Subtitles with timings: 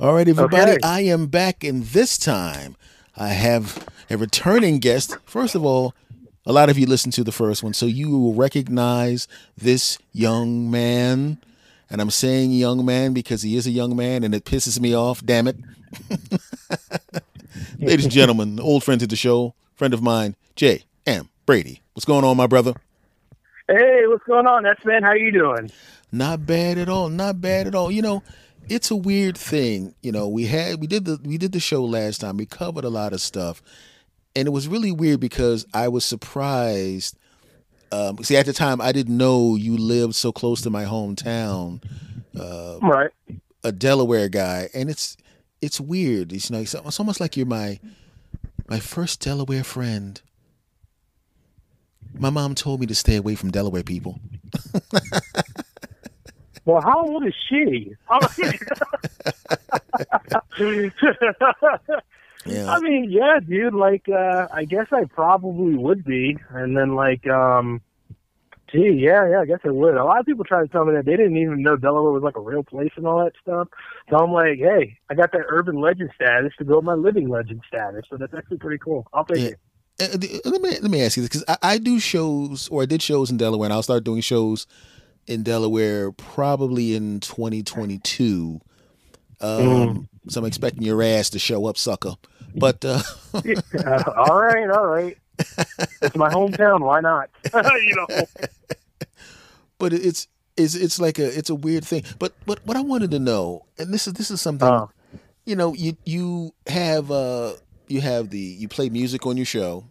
[0.00, 0.78] All right, everybody, okay.
[0.82, 2.74] I am back, and this time
[3.18, 5.18] I have a returning guest.
[5.26, 5.94] First of all,
[6.46, 9.28] a lot of you listened to the first one, so you will recognize
[9.58, 11.36] this young man.
[11.90, 14.96] And I'm saying young man because he is a young man, and it pisses me
[14.96, 15.22] off.
[15.22, 15.58] Damn it.
[17.78, 21.28] Ladies and gentlemen, old friend to the show, friend of mine, Jay M.
[21.44, 21.82] Brady.
[21.92, 22.72] What's going on, my brother?
[23.68, 25.02] Hey, what's going on, That's man?
[25.02, 25.70] How you doing?
[26.10, 27.10] Not bad at all.
[27.10, 27.90] Not bad at all.
[27.90, 28.22] You know,
[28.68, 29.94] it's a weird thing.
[30.02, 32.36] You know, we had we did the we did the show last time.
[32.36, 33.62] We covered a lot of stuff,
[34.36, 37.16] and it was really weird because I was surprised.
[37.92, 41.82] Um, see, at the time, I didn't know you lived so close to my hometown.
[42.38, 43.10] Uh, right.
[43.64, 45.16] A Delaware guy, and it's
[45.60, 46.32] it's weird.
[46.32, 47.80] It's you know, it's, it's almost like you're my
[48.68, 50.20] my first Delaware friend.
[52.18, 54.20] My mom told me to stay away from Delaware people.
[56.64, 57.94] Well, how old is she?
[62.46, 62.72] yeah.
[62.72, 63.74] I mean, yeah, dude.
[63.74, 67.80] Like, uh, I guess I probably would be, and then like, um,
[68.70, 69.96] gee, yeah, yeah, I guess I would.
[69.96, 72.22] A lot of people try to tell me that they didn't even know Delaware was
[72.22, 73.68] like a real place and all that stuff.
[74.08, 77.28] So I'm like, hey, I got that urban legend status to go with my living
[77.28, 78.04] legend status.
[78.08, 79.06] So that's actually pretty cool.
[79.12, 79.48] I'll take yeah.
[79.48, 79.58] it.
[80.00, 82.86] Uh, let me let me ask you this because I, I do shows or I
[82.86, 84.66] did shows in Delaware and I'll start doing shows
[85.30, 88.60] in Delaware probably in 2022.
[89.40, 90.08] Um, mm.
[90.28, 92.14] So I'm expecting your ass to show up, sucker.
[92.54, 93.00] But uh,
[93.32, 95.16] uh, all right, all right.
[96.02, 96.80] It's my hometown.
[96.80, 97.30] Why not?
[97.54, 98.06] you know.
[99.78, 102.04] But it's it's it's like a it's a weird thing.
[102.18, 104.88] But but what I wanted to know, and this is this is something, uh,
[105.46, 107.54] you know, you you have uh
[107.88, 109.86] you have the you play music on your show,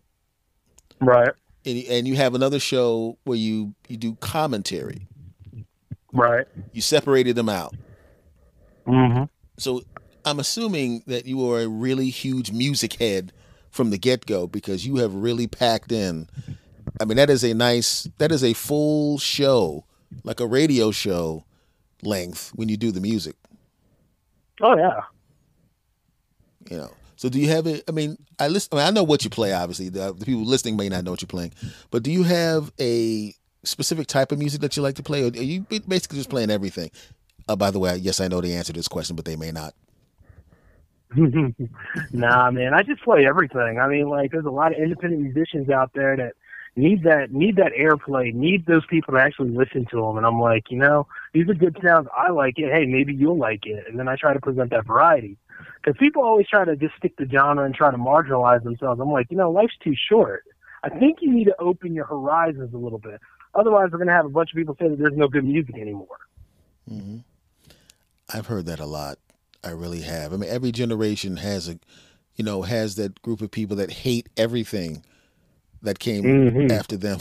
[1.02, 1.32] right?
[1.66, 5.08] And, and you have another show where you you do commentary.
[6.14, 6.48] Right.
[6.74, 7.76] You separated them out.
[8.88, 9.26] Mm-hmm.
[9.58, 9.84] So
[10.26, 13.32] I'm assuming that you are a really huge music head
[13.70, 16.28] from the get go because you have really packed in.
[17.00, 19.86] I mean, that is a nice, that is a full show,
[20.24, 21.46] like a radio show
[22.02, 23.36] length when you do the music.
[24.62, 25.02] Oh yeah.
[26.70, 26.92] You know.
[27.16, 27.84] So do you have it?
[27.88, 28.70] I mean, I listen.
[28.74, 29.52] I, mean, I know what you play.
[29.54, 31.54] Obviously, the, the, people listening may not know what you're playing,
[31.92, 33.34] but do you have a
[33.64, 36.50] specific type of music that you like to play, or are you basically just playing
[36.50, 36.92] everything?
[37.48, 39.52] Uh, by the way, yes, I know the answer to this question, but they may
[39.52, 39.74] not.
[42.12, 43.80] nah, man, I just play everything.
[43.80, 46.34] I mean, like, there's a lot of independent musicians out there that
[46.76, 50.18] need that need that airplay, need those people to actually listen to them.
[50.18, 52.08] And I'm like, you know, these are good sounds.
[52.16, 52.72] I like it.
[52.72, 53.86] Hey, maybe you'll like it.
[53.88, 55.38] And then I try to present that variety.
[55.82, 59.02] Because people always try to just stick to genre and try to marginalize themselves.
[59.02, 60.44] I'm like, you know, life's too short.
[60.84, 63.20] I think you need to open your horizons a little bit.
[63.60, 65.76] Otherwise, we're going to have a bunch of people say that there's no good music
[65.76, 66.18] anymore.
[66.90, 67.18] Mm-hmm.
[68.34, 69.20] I've heard that a lot.
[69.64, 70.32] I really have.
[70.32, 71.78] I mean, every generation has a,
[72.36, 75.04] you know, has that group of people that hate everything
[75.82, 76.72] that came mm-hmm.
[76.72, 77.20] after them.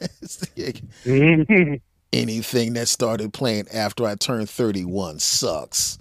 [0.00, 1.74] mm-hmm.
[2.12, 5.98] Anything that started playing after I turned 31 sucks.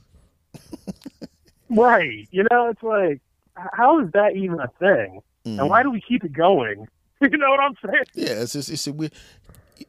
[1.70, 2.28] right.
[2.32, 3.22] You know, it's like,
[3.74, 5.22] how is that even a thing?
[5.46, 5.60] Mm-hmm.
[5.60, 6.88] And why do we keep it going?
[7.32, 8.04] you know what I'm saying?
[8.14, 9.14] Yeah, it's just it's a weird.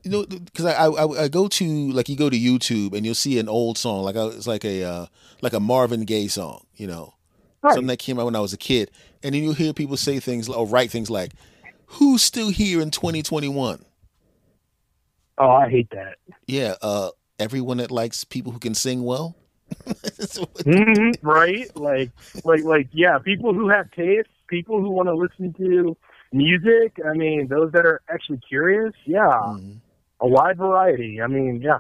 [0.03, 3.15] You know, because I, I I go to like you go to YouTube and you'll
[3.15, 5.07] see an old song like it's like a uh,
[5.41, 7.15] like a Marvin Gaye song, you know,
[7.63, 7.73] right.
[7.73, 8.91] something that came out when I was a kid,
[9.23, 11.33] and then you hear people say things or write things like,
[11.87, 13.85] "Who's still here in 2021?"
[15.39, 16.19] Oh, I hate that.
[16.47, 19.35] Yeah, uh, everyone that likes people who can sing well.
[19.87, 21.77] mm-hmm, right?
[21.77, 22.11] Like,
[22.45, 25.97] like, like, yeah, people who have taste, people who want to listen to
[26.33, 29.73] music, I mean, those that are actually curious, yeah, mm-hmm.
[30.21, 31.21] a wide variety.
[31.21, 31.79] I mean, yeah.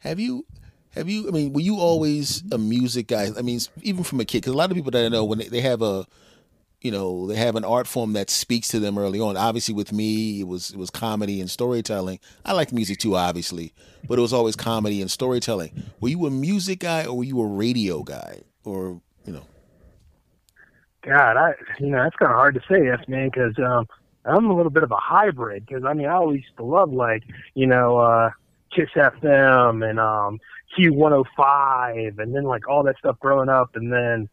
[0.00, 0.46] Have you?
[0.94, 1.28] Have you?
[1.28, 3.28] I mean, were you always a music guy?
[3.36, 5.38] I mean, even from a kid, because a lot of people that I know when
[5.38, 6.06] they, they have a,
[6.80, 9.36] you know, they have an art form that speaks to them early on.
[9.36, 12.18] Obviously, with me, it was it was comedy and storytelling.
[12.44, 13.72] I like music too, obviously,
[14.08, 15.84] but it was always comedy and storytelling.
[16.00, 19.44] Were you a music guy or were you a radio guy, or you know?
[21.02, 23.86] God, I you know that's kind of hard to say, yes, man, because um,
[24.24, 25.66] I'm a little bit of a hybrid.
[25.66, 27.22] Because I mean, I always used to love like
[27.54, 28.30] you know uh,
[28.74, 30.38] Kiss FM and um,
[30.78, 34.28] Q105, and then like all that stuff growing up, and then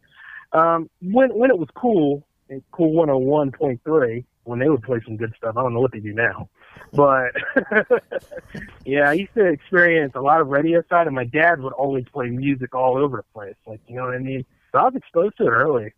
[0.52, 2.24] um, when when it was cool,
[2.70, 5.56] Cool 101.3, when they would play some good stuff.
[5.56, 6.48] I don't know what they do now,
[6.92, 7.32] but
[8.86, 12.04] yeah, I used to experience a lot of radio side, and my dad would always
[12.12, 13.56] play music all over the place.
[13.66, 14.44] Like you know what I mean.
[14.72, 15.92] So I was exposed to it early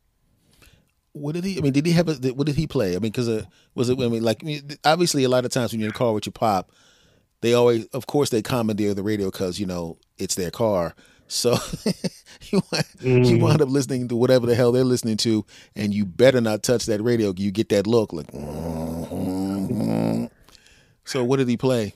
[1.12, 1.58] what did he?
[1.58, 2.14] I mean, did he have a?
[2.32, 2.90] What did he play?
[2.90, 3.98] I mean, because uh, was it?
[4.00, 4.44] I mean, like
[4.84, 6.70] obviously, a lot of times when you're in a car with your pop,
[7.40, 10.94] they always, of course, they commandeer the radio because you know it's their car.
[11.26, 11.56] So
[12.50, 12.60] you
[13.02, 13.26] Mm.
[13.26, 16.62] you wind up listening to whatever the hell they're listening to, and you better not
[16.62, 17.32] touch that radio.
[17.36, 18.30] You get that look like.
[21.04, 21.94] So what did he play?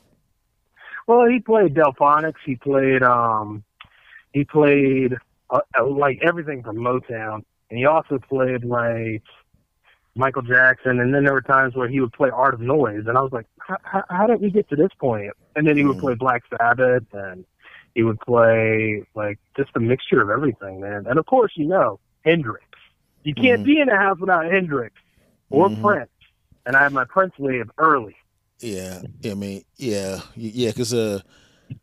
[1.07, 2.41] Well, he played Delfonics.
[2.47, 3.65] He played um,
[4.33, 5.15] he played
[5.51, 9.23] uh, like everything from Motown, and he also played like
[10.17, 11.01] Michael Jackson.
[11.01, 13.33] And then there were times where he would play Art of Noise, and I was
[13.33, 15.33] like, how, how, how did we get to this point?
[15.57, 16.01] And then he would Mm.
[16.01, 17.45] play Black Sabbath, and
[17.95, 21.07] he would play like just a mixture of everything, man.
[21.09, 22.65] And of course, you know Hendrix.
[23.25, 23.65] You can't Mhm.
[23.65, 24.95] be in a house without Hendrix
[25.51, 25.81] or Mhm.
[25.81, 26.11] Prince.
[26.67, 28.17] And I had my Prince wave early.
[28.61, 31.21] Yeah, I mean, yeah, yeah, because uh,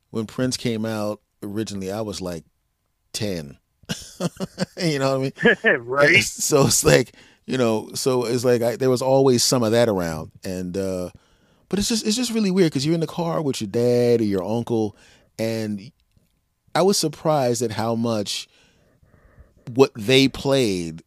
[0.10, 2.46] when Prince came out originally, I was like
[3.14, 3.58] ten.
[4.78, 5.82] you know what I mean?
[5.86, 6.24] right?
[6.24, 7.14] So it's like
[7.46, 11.10] you know, so it's like I, there was always some of that around, and uh,
[11.70, 14.22] but it's just it's just really weird because you're in the car with your dad
[14.22, 14.96] or your uncle,
[15.40, 15.92] and
[16.74, 18.48] I was surprised at how much
[19.74, 21.04] what they played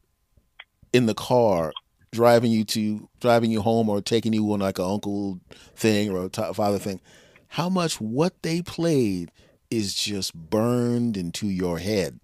[0.93, 1.73] in the car
[2.13, 5.41] driving you to driving you home or taking you on like an uncle
[5.75, 7.01] thing or a t- father thing
[7.49, 9.33] how much what they played
[9.71, 12.21] is just burned into your head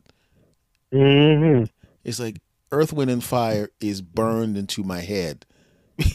[0.93, 1.65] hmm
[2.05, 2.41] it's like
[2.73, 5.47] earth wind and fire is burned into my head.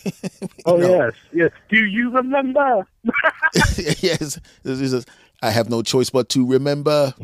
[0.68, 0.90] Oh know?
[0.90, 1.52] yes, yes.
[1.70, 2.88] Do you remember?
[4.00, 4.40] yes.
[4.64, 5.06] This is
[5.44, 7.14] i have no choice but to remember.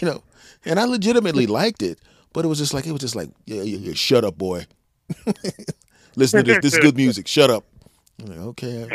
[0.00, 0.22] You know
[0.64, 1.98] and i legitimately liked it
[2.32, 4.66] but it was just like it was just like yeah, yeah, yeah shut up boy.
[6.16, 7.28] Listen to this this is good music.
[7.28, 7.64] Shut up.
[8.18, 8.88] Like, okay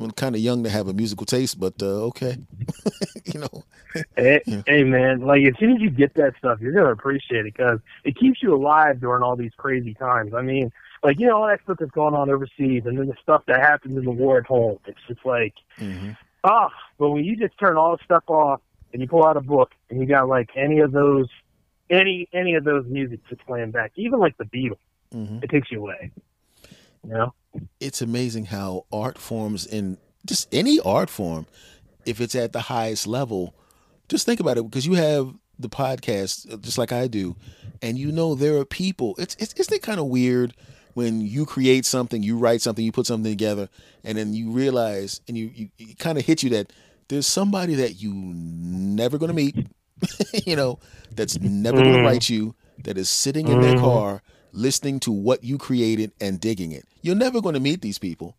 [0.00, 2.36] i'm kind of young to have a musical taste but uh, okay
[3.24, 3.64] you know
[4.16, 4.62] Hey, Yeah.
[4.66, 7.78] hey, man, like as soon as you get that stuff, you're gonna appreciate it because
[8.04, 10.32] it keeps you alive during all these crazy times.
[10.34, 10.70] I mean,
[11.02, 13.60] like you know all that stuff that's going on overseas, and then the stuff that
[13.60, 14.78] happens in the war at home.
[14.86, 16.12] It's just like hmm
[16.44, 18.60] ah, but when you just turn all the stuff off
[18.92, 21.28] and you pull out a book and you got like any of those,
[21.90, 24.78] any any of those music just playing back, even like the Beatles,
[25.12, 26.10] hmm it takes you away.
[27.04, 27.34] You know?
[27.80, 31.46] It's amazing how art forms in just any art form,
[32.06, 33.54] if it's at the highest level,
[34.08, 37.36] just think about it because you have the podcast uh, just like I do,
[37.80, 39.14] and you know there are people.
[39.18, 40.54] It's it's isn't it kind of weird
[40.94, 43.68] when you create something, you write something, you put something together,
[44.04, 46.72] and then you realize and you you it kind of hit you that
[47.08, 49.56] there's somebody that you never gonna meet,
[50.46, 50.78] you know,
[51.14, 52.04] that's never gonna Mm.
[52.04, 52.54] write you,
[52.84, 53.80] that is sitting in their Mhm.
[53.80, 54.22] car
[54.52, 56.84] listening to what you created and digging it.
[57.02, 58.36] You're never going to meet these people.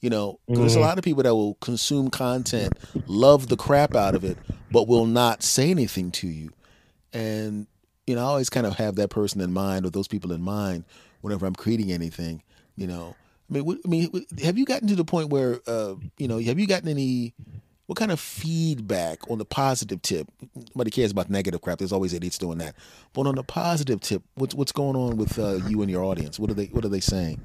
[0.00, 0.82] You know, 'cause there's a Mhm.
[0.82, 4.38] lot of people that will consume content, love the crap out of it,
[4.70, 6.50] but will not say anything to you.
[7.12, 7.66] And
[8.06, 10.42] you know, I always kind of have that person in mind or those people in
[10.42, 10.84] mind
[11.20, 12.42] whenever I'm creating anything.
[12.76, 13.14] You know,
[13.48, 16.58] I mean, I mean, have you gotten to the point where, uh, you know, have
[16.58, 17.34] you gotten any?
[17.90, 20.28] What kind of feedback on the positive tip?
[20.76, 21.78] Nobody cares about negative crap.
[21.78, 22.76] There's always idiots doing that.
[23.12, 26.38] But on the positive tip, what's what's going on with uh, you and your audience?
[26.38, 27.40] What are they What are they saying?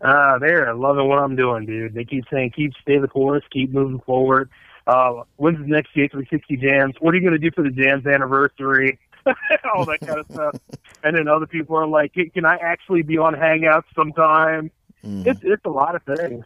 [0.00, 1.94] Uh, they're loving what I'm doing, dude.
[1.94, 4.48] They keep saying, keep stay the course, keep moving forward.
[4.86, 6.94] Uh, when's the next J360 jams?
[7.00, 9.00] What are you going to do for the jams anniversary?
[9.74, 10.54] All that kind of stuff.
[11.02, 14.70] And then other people are like, can I actually be on Hangouts sometime?
[15.04, 15.26] Mhm.
[15.26, 16.44] It's it's a lot of things.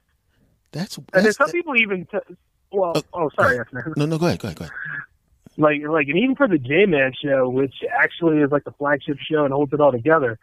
[0.77, 2.19] That's, And that's some people even, t-
[2.73, 3.59] well, Oh, oh, sorry,
[3.97, 4.19] no, no.
[4.19, 4.77] Go ahead, go ahead, go ahead.
[5.57, 9.19] like like and even for the J Man show, which actually is like the flagship
[9.19, 10.39] show and holds it all together.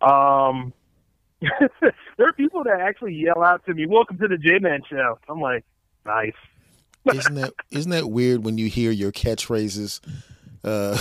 [0.00, 0.72] Um,
[1.40, 5.18] there are people that actually yell out to me, "Welcome to the J Man show."
[5.28, 5.64] I'm like,
[6.06, 6.34] nice.
[7.12, 10.00] Isn't that isn't that weird when you hear your catchphrases?
[10.62, 10.96] Uh,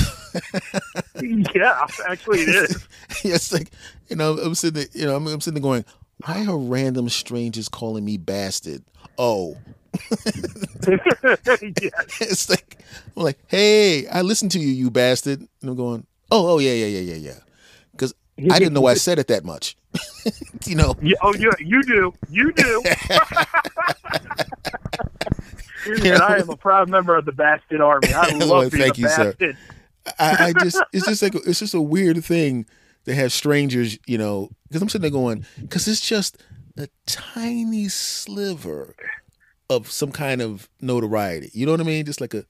[1.21, 2.87] yeah, actually it is.
[3.23, 3.69] it's like
[4.09, 5.85] you know I'm sitting there, you know I'm, I'm sitting there going,
[6.25, 8.83] why are random strangers calling me bastard?
[9.17, 9.57] Oh,
[10.87, 12.77] it's like
[13.15, 16.73] I'm like, hey, I listened to you, you bastard, and I'm going, oh, oh yeah,
[16.73, 17.39] yeah, yeah, yeah, yeah,
[17.91, 18.13] because
[18.49, 19.75] I didn't know I said it that much,
[20.65, 20.95] you know.
[21.01, 22.13] Yeah, oh, yeah, you do.
[22.29, 22.83] You do.
[25.85, 28.13] and I am a proud member of the Bastard Army.
[28.13, 29.33] I Well, love being thank a you, sir.
[29.33, 29.57] bastard.
[30.17, 32.65] I, I just it's just like it's just a weird thing
[33.05, 36.37] to have strangers, you know, because I'm sitting there going, because it's just
[36.77, 38.95] a tiny sliver
[39.69, 41.49] of some kind of notoriety.
[41.53, 42.05] You know what I mean?
[42.05, 42.45] Just like a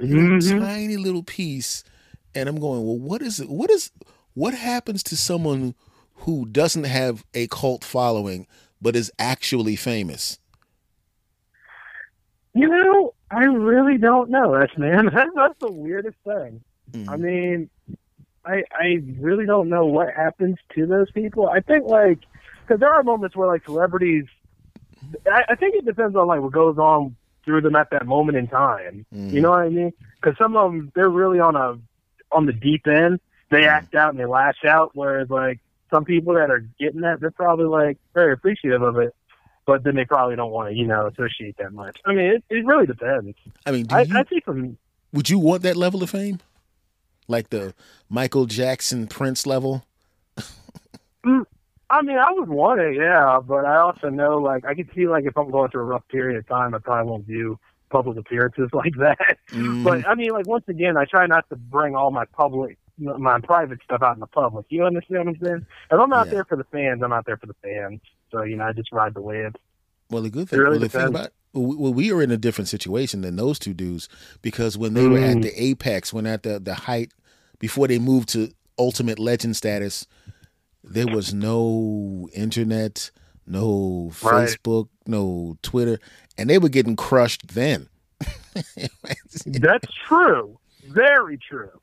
[0.00, 0.60] Mhm.
[0.60, 1.82] tiny little piece,
[2.34, 3.48] and I'm going, well, what is it?
[3.48, 3.90] What is
[4.34, 5.74] what happens to someone
[6.14, 8.46] who doesn't have a cult following
[8.80, 10.38] but is actually famous?
[12.54, 15.06] You know, I really don't know man.
[15.34, 16.62] That's, the weirdest thing.
[16.92, 17.08] Mhm.
[17.08, 17.70] I mean,
[18.44, 21.48] I I really don't know what happens to those people.
[21.48, 22.18] I think like
[22.66, 24.24] because there are moments where like celebrities.
[25.30, 28.36] I, I think it depends on like what goes on through them at that moment
[28.38, 29.06] in time.
[29.14, 29.32] Mm.
[29.32, 29.92] You know what I mean?
[30.20, 31.78] Because some of them they're really on a
[32.32, 33.20] on the deep end.
[33.50, 33.68] They Mm.
[33.68, 35.58] act out and they lash out, whereas like
[35.90, 39.12] some people that are getting that, they're probably like very appreciative of it,
[39.66, 41.96] but then they probably don't want to, you know, associate that much.
[42.06, 43.36] I mean, it, it really depends.
[43.66, 44.78] I mean, I, you, I think from
[45.12, 46.38] would you want that level of fame?
[47.30, 47.74] Like the
[48.08, 49.84] Michael Jackson Prince level?
[51.24, 55.08] I mean, I would want it, yeah, but I also know, like, I can see,
[55.08, 57.58] like, if I'm going through a rough period of time, I probably won't do
[57.90, 59.38] public appearances like that.
[59.50, 59.82] Mm.
[59.84, 63.40] But I mean, like, once again, I try not to bring all my public, my
[63.40, 64.66] private stuff out in the public.
[64.68, 65.66] You understand what I'm saying?
[65.90, 66.32] If I'm out Yeah.
[66.34, 68.00] there for the fans, I'm out there for the fans.
[68.30, 69.52] So you know, I just ride the wave.
[70.10, 72.68] Well, the good thing, really well, the thing about well, we- are in a different
[72.68, 74.08] situation than those two dudes
[74.42, 75.42] because when they were at Mm.
[75.42, 77.12] the apex, when at the the height,
[77.60, 80.06] before they moved to ultimate legend status,
[80.82, 83.10] there was no internet,
[83.46, 84.48] no Right.
[84.48, 86.00] Facebook, no Twitter,
[86.36, 87.88] and they were getting crushed then.
[89.46, 90.58] That's true.
[90.88, 91.79] Very true.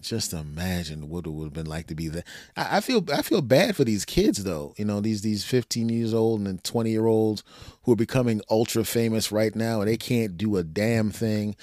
[0.00, 2.24] Just imagine what it would have been like to be there.
[2.56, 4.74] I, I feel I feel bad for these kids though.
[4.76, 7.44] You know these these fifteen years old and twenty year olds
[7.84, 11.56] who are becoming ultra famous right now and they can't do a damn thing.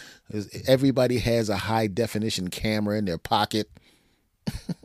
[0.67, 3.69] Everybody has a high definition camera in their pocket,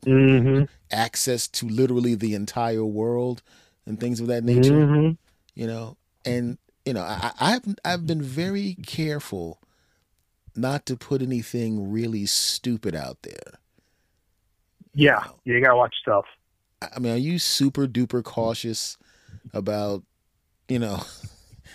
[0.07, 0.65] Mm-hmm.
[0.91, 3.43] access to literally the entire world
[3.87, 4.73] and things of that nature.
[4.73, 5.13] Mm-hmm.
[5.55, 9.61] You know, and you know I, I- I've I've been very careful
[10.57, 13.59] not to put anything really stupid out there.
[14.95, 16.25] Yeah, you gotta watch stuff.
[16.83, 18.97] I mean, are you super duper cautious
[19.53, 20.03] about,
[20.69, 21.03] you know,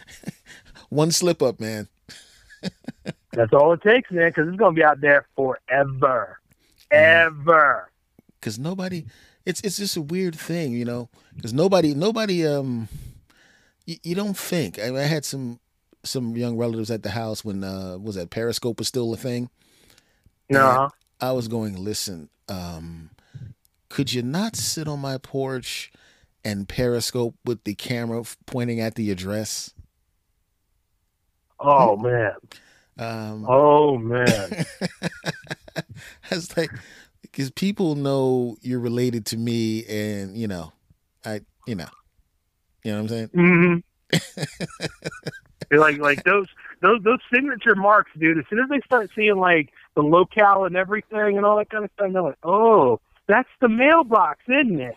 [0.89, 1.87] one slip up, man?
[3.31, 6.39] That's all it takes, man, because it's gonna be out there forever,
[6.91, 7.89] ever.
[8.39, 9.05] Because nobody,
[9.45, 11.09] it's it's just a weird thing, you know.
[11.35, 12.87] Because nobody, nobody, um,
[13.85, 14.79] you, you don't think.
[14.79, 15.59] I, mean, I had some
[16.03, 19.49] some young relatives at the house when uh was that Periscope was still a thing.
[20.49, 23.11] No, I was going, listen, um,
[23.89, 25.91] could you not sit on my porch
[26.43, 29.73] and Periscope with the camera pointing at the address?
[31.59, 32.33] oh man,
[32.97, 34.65] Um, oh man.
[36.31, 36.71] Was like,
[37.21, 40.73] because people know you're related to me, and you know,
[41.25, 41.87] I, you know,
[42.83, 43.29] you know what I'm saying.
[43.33, 43.77] hmm
[45.71, 46.47] like like those
[46.81, 48.37] those those signature marks, dude.
[48.37, 51.83] As soon as they start seeing like the locale and everything and all that kind
[51.85, 54.95] of stuff, they're like, "Oh, that's the mailbox, isn't it?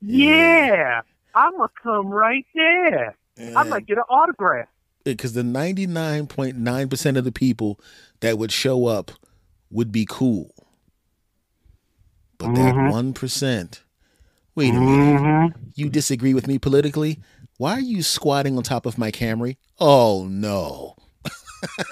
[0.00, 1.02] Yeah,
[1.34, 3.16] I'm gonna come right there.
[3.56, 4.68] I might get an autograph."
[5.04, 7.78] Because the 99.9 percent of the people
[8.20, 9.12] that would show up
[9.70, 10.50] would be cool,
[12.38, 12.90] but that Mhm.
[12.90, 13.82] one percent.
[14.54, 15.20] Wait a minute.
[15.20, 15.60] Mm-hmm.
[15.76, 17.20] You disagree with me politically?
[17.58, 19.56] Why are you squatting on top of my Camry?
[19.78, 20.94] Oh no.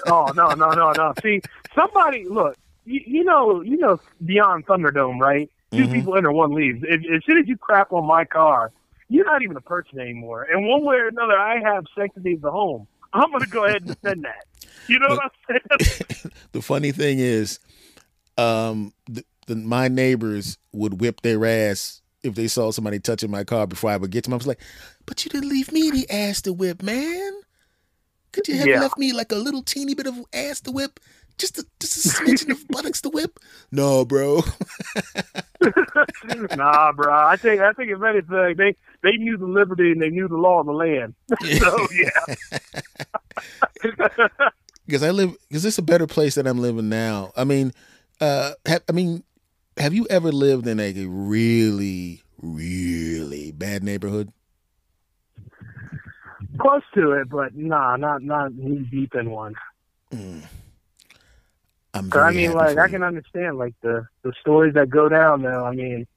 [0.05, 1.13] Oh no no no no!
[1.21, 1.41] See,
[1.75, 2.55] somebody look.
[2.85, 5.49] You, you know you know beyond Thunderdome, right?
[5.75, 5.91] 2 Mhm.
[5.91, 6.81] people enter, one leaves.
[6.87, 8.71] If, as soon as you crap on my car,
[9.09, 10.43] you're not even a person anymore.
[10.49, 12.87] And one way or another, I have sanctity of the home.
[13.11, 14.45] I'm going to go ahead and defend that.
[14.87, 15.19] You know what
[15.49, 16.31] I'm saying?
[16.53, 17.59] the funny thing is,
[18.37, 23.43] um, the, the, my neighbors would whip their ass if they saw somebody touching my
[23.43, 24.35] car before I would get to them.
[24.35, 24.61] I was like,
[25.05, 27.31] "But you didn't leave me any ass to whip, man.
[28.33, 28.81] Could you have Yeah.
[28.81, 30.99] left me like a little teeny bit of ass to whip,
[31.37, 33.39] just a, just a smidgen of buttocks to whip?
[33.71, 34.43] No, bro.
[36.55, 37.11] nah, bro.
[37.13, 40.37] I think I think if anything, they they knew the liberty and they knew the
[40.37, 41.15] law of the land.
[41.59, 42.09] so yeah.
[44.85, 47.31] because I live because it's a better place that I'm living now.
[47.35, 47.73] I mean,
[48.21, 49.23] uh, I mean,
[49.77, 54.31] have you ever lived in a really, really bad neighborhood?
[56.59, 59.55] Close to it, but nah, not not knee deep in one.
[60.11, 60.43] Mm.
[61.93, 65.65] I'm I mean, like I can understand like the the stories that go down though.
[65.65, 66.07] I mean,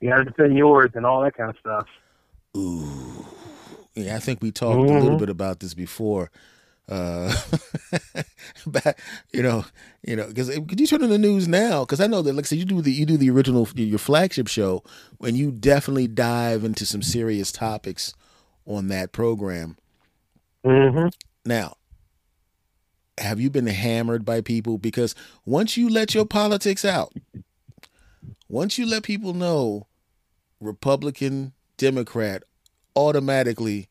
[0.00, 1.86] you got to defend yours and all that kind of stuff.
[2.56, 3.26] Ooh,
[3.94, 4.16] yeah.
[4.16, 5.20] I think we talked a little Mhm.
[5.20, 6.30] bit about this before.
[6.88, 7.34] Uh,
[8.66, 8.98] but
[9.32, 9.64] you know,
[10.02, 11.80] you know, because could you turn on the news now?
[11.80, 13.98] Because I know that, like I said, you do the you do the original your
[13.98, 14.84] flagship show
[15.18, 18.14] when you definitely dive into some serious topics
[18.66, 19.76] on that program.
[20.64, 21.08] Mm-hmm.
[21.44, 21.76] Now,
[23.18, 24.78] have you been hammered by people?
[24.78, 25.14] Because
[25.44, 27.12] once you let your politics out,
[28.48, 29.86] once you let people know
[30.60, 32.42] Republican, Democrat,
[32.94, 33.88] automatically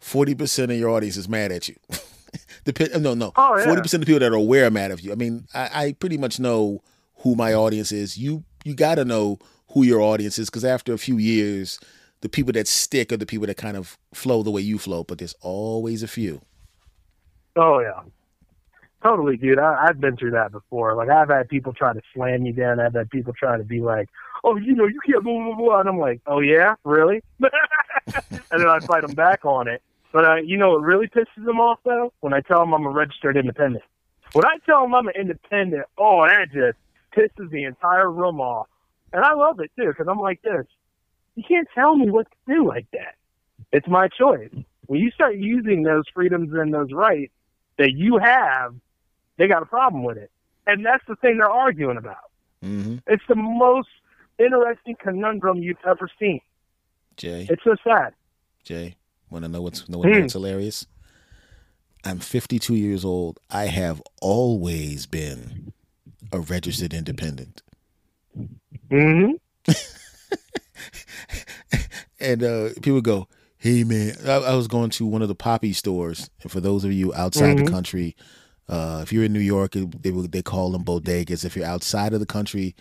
[0.00, 1.76] 40% of your audience is mad at you.
[2.64, 3.32] Depend, no, no.
[3.36, 3.66] Oh, yeah.
[3.66, 5.12] 40% of the people that are aware are mad at you.
[5.12, 6.82] I mean, I, I pretty much know
[7.18, 8.18] who my audience is.
[8.18, 9.38] You you got to know
[9.72, 11.78] who your audience is because after a few years,
[12.20, 15.04] the people that stick are the people that kind of flow the way you flow,
[15.04, 16.40] but there's always a few.
[17.56, 18.00] Oh yeah,
[19.02, 19.58] totally, dude.
[19.58, 20.94] I, I've been through that before.
[20.94, 22.80] Like I've had people try to slam me down.
[22.80, 24.08] I've had people try to be like,
[24.44, 27.50] "Oh, you know, you can't blah blah blah," and I'm like, "Oh yeah, really?" and
[28.50, 29.82] then I fight them back on it.
[30.12, 32.12] But uh, you know what really pisses them off though?
[32.20, 33.84] When I tell them I'm a registered independent.
[34.32, 36.78] When I tell them I'm an independent, oh, that just
[37.16, 38.68] pisses the entire room off.
[39.12, 40.66] And I love it too, because I'm like this.
[41.34, 43.14] You can't tell me what to do like that.
[43.72, 44.50] It's my choice.
[44.86, 47.32] When you start using those freedoms and those rights
[47.78, 48.74] that you have,
[49.38, 50.30] they got a problem with it.
[50.66, 52.30] And that's the thing they're arguing about.
[52.64, 52.96] Mm-hmm.
[53.06, 53.88] It's the most
[54.38, 56.40] interesting conundrum you've ever seen.
[57.16, 58.14] Jay, It's so sad.
[58.64, 58.96] Jay,
[59.32, 60.26] want to know what's know what's Hmm.
[60.32, 60.86] hilarious?
[62.04, 63.38] I'm 52 years old.
[63.50, 65.72] I have always been
[66.32, 67.62] a registered independent.
[68.90, 69.32] hmm
[72.20, 75.72] and uh, people go, "Hey man," I, I was going to one of the poppy
[75.72, 77.56] stores, and for those of you outside Mhm.
[77.56, 78.16] the country,
[78.68, 81.44] uh, if you're in New York, they they call them bodegas.
[81.44, 82.74] If you're outside of the country,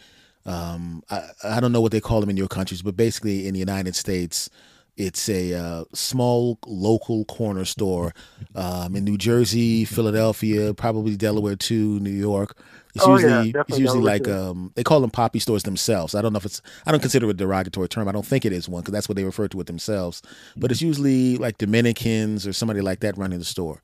[0.45, 3.53] um, I, I don't know what they call them in your countries, but basically in
[3.53, 4.49] the United States,
[4.97, 8.13] it's a uh, small local corner store
[8.55, 12.57] um, in New Jersey, Philadelphia, probably Delaware too, New York.
[12.93, 16.13] It's Oh, yeah, usually it's usually like um, they call them poppy stores themselves.
[16.13, 18.07] I don't know if it's I don't consider it a derogatory term.
[18.07, 20.21] I don't think it is one because that's what they refer to it themselves.
[20.57, 23.81] But it's usually like Dominicans or somebody like that running the store.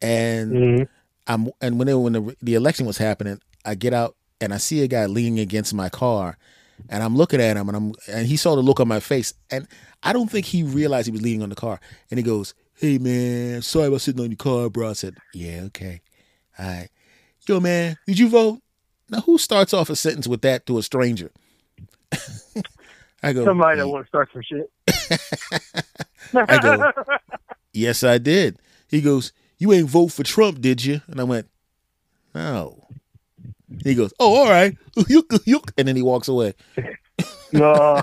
[0.00, 0.82] And hmm
[1.26, 4.58] I'm and when it, when the, the election was happening, I get out and I
[4.58, 6.36] see a guy leaning against my car,
[6.88, 9.32] and I'm looking at him and I'm and he saw the look on my face,
[9.50, 9.66] and
[10.02, 12.98] I don't think he realized he was leaning on the car, and he goes, "Hey
[12.98, 16.00] man, sorry about sitting on your car, bro." I said, "Yeah, okay,
[16.58, 16.88] all right,
[17.46, 18.60] yo man, did you vote?"
[19.08, 21.30] Now who starts off a sentence with that to a stranger?
[23.22, 24.70] I go, Somebody that "Ye- want to start some shit.
[26.34, 26.92] I go,
[27.72, 28.58] Yes, I did.
[28.88, 31.00] He goes, You ain't vote for Trump, did you?
[31.06, 31.48] And I went,
[32.34, 32.81] No.
[33.84, 34.76] He goes, Oh, all right.
[35.76, 36.54] And then he walks away.
[37.54, 38.00] No,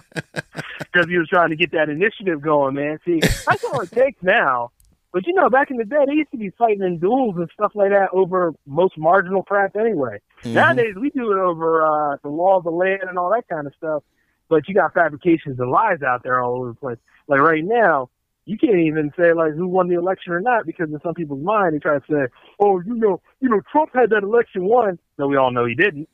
[0.78, 3.00] because he was trying to get that initiative going, man.
[3.04, 4.70] See, that's all it takes now.
[5.12, 7.50] But you know, back in the day, they used to be fighting in duels and
[7.56, 10.20] stuff like that over most marginal crap anyway.
[10.44, 10.54] Mhm.
[10.54, 13.66] Nowadays, we do it over uh, the law of the land and all that kind
[13.66, 14.04] of stuff.
[14.50, 16.98] But you got fabrications and lies out there all over the place.
[17.28, 18.10] Like right now,
[18.50, 21.44] you can't even say like who won the election or not because in some people's
[21.44, 24.98] mind they try to say, "Oh, you know, you know, Trump had that election won."
[25.20, 26.10] No, we all know he didn't.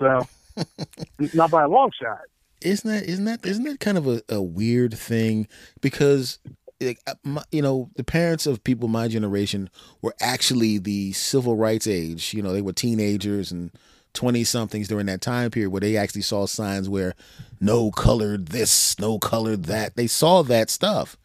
[0.00, 0.26] So,
[1.34, 2.22] not by a long shot.
[2.60, 5.46] Isn't that isn't that isn't that kind of a, a weird thing?
[5.80, 6.40] Because
[6.84, 7.14] uh,
[7.52, 9.70] you know, the parents of people my generation
[10.02, 12.34] were actually the civil rights age.
[12.34, 13.70] You know, they were teenagers and
[14.12, 17.14] twenty somethings during that time period where they actually saw signs where
[17.60, 19.94] no colored this, no colored that.
[19.94, 21.16] They saw that stuff.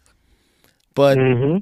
[0.95, 1.57] But Mm-hmm.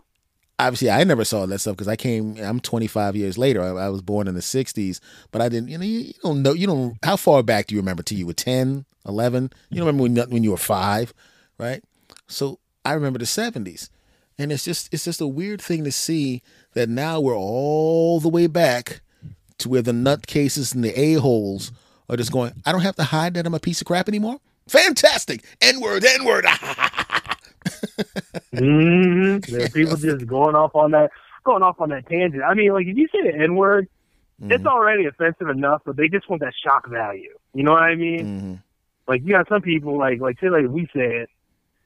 [0.60, 2.38] obviously I never saw that stuff because I came.
[2.38, 3.62] I'm 25 years later.
[3.64, 5.00] I, I was born in the 60s,
[5.32, 5.70] but I didn't.
[5.70, 6.54] You know, you, you don't know.
[6.54, 6.98] You don't.
[7.04, 8.04] How far back do you remember?
[8.04, 9.52] Till you were 10, 11?
[9.70, 11.14] You don't remember when when you were five,
[11.58, 11.84] right?
[12.28, 13.90] So I remember the 70s,
[14.38, 16.42] and it's just it's just a weird thing to see
[16.74, 19.02] that now we're all the way back
[19.60, 21.72] to where the nutcases and the a holes
[22.10, 22.54] are just going.
[22.66, 24.38] I don't have to hide that I'm a piece of crap anymore.
[24.68, 25.44] Fantastic.
[25.62, 26.04] N word.
[26.06, 26.46] N word.
[28.54, 29.52] Mm-hmm.
[29.54, 31.12] There are people just going off on that,
[31.44, 32.44] going off on that tangent.
[32.44, 33.88] I mean, like if you say the N word,
[34.44, 37.38] it's already offensive enough, but they just want that shock value.
[37.54, 38.26] You know what I mean?
[38.40, 38.54] hmm
[39.08, 41.30] Like you got some people like like say like we say it,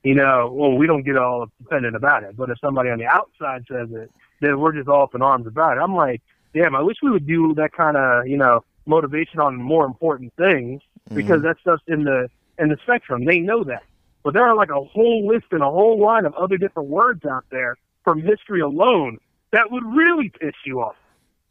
[0.03, 3.05] you know, well we don't get all offended about it, but if somebody on the
[3.07, 5.81] outside says it, then we're just all up in arms about it.
[5.81, 6.21] I'm like,
[6.53, 10.33] damn, I wish we would do that kind of you know motivation on more important
[10.37, 10.81] things
[11.15, 13.25] because that stuff's in the in the spectrum.
[13.25, 13.83] They know that,
[14.25, 17.23] but there are like a whole list and a whole line of other different words
[17.25, 19.19] out there from history alone
[19.51, 20.95] that would really piss you off,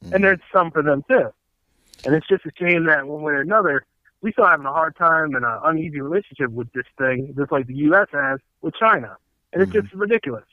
[0.02, 0.22] and mm-hmm.
[0.22, 1.32] there's some for them too.
[2.04, 3.86] And it's just a shame that one way or another,
[4.22, 7.68] we still having a hard time and an uneasy relationship with this thing, just like
[7.68, 8.08] the U.S.
[8.12, 9.16] has with China,
[9.52, 10.00] and it's just mm-hmm.
[10.00, 10.44] ridiculous.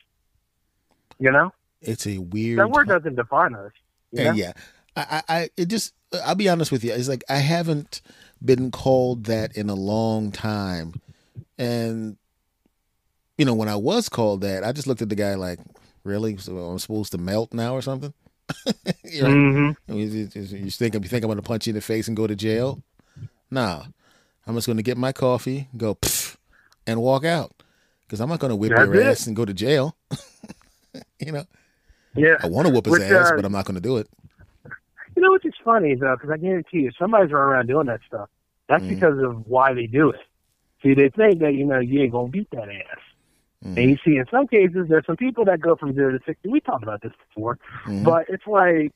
[1.18, 2.60] You know, it's a weird.
[2.60, 3.72] that word doesn't define us.
[4.12, 4.30] You know?
[4.30, 4.54] And yeah,
[4.96, 6.94] I, I, I, it just, I'll be honest with you.
[6.94, 8.04] It's like I haven't
[8.46, 11.02] been called that in a long time,
[11.62, 12.18] and
[13.38, 15.60] you know, when I was called that, I just looked at the guy like,
[16.04, 16.38] really?
[16.38, 18.14] So I'm supposed to melt now or something?
[19.04, 21.76] you, know, hmm mean, you, you think you think I'm going to punch you in
[21.76, 22.82] the face and go to jail?
[23.50, 23.84] Nah,
[24.46, 25.98] I'm just going to get my coffee, go
[26.88, 27.52] and walk out
[28.06, 29.06] because I'm not going to whip That's your it.
[29.06, 29.96] ass and go to jail.
[31.20, 31.46] you know,
[32.16, 32.36] Yeah.
[32.44, 34.08] I want to whoop his Which, ass, uh, but I'm not going to do it.
[35.16, 38.00] You know what's just funny though, because I guarantee you, somebody's running around doing that
[38.08, 38.30] stuff.
[38.70, 38.90] That's Mhm.
[38.90, 40.20] because of why they do it.
[40.84, 42.98] See, they think that you know you ain't gonna beat that ass.
[43.64, 46.50] And you see, in some cases, there's some people that go from zero to sixty.
[46.50, 48.04] We talked about this before, Mhm.
[48.04, 48.92] but it's like,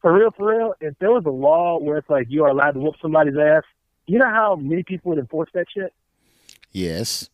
[0.00, 0.74] for real, for real.
[0.80, 3.64] If there was a law where it's like you are allowed to whoop somebody's ass,
[4.06, 5.92] you know how many people would enforce that shit?
[6.72, 7.28] yes.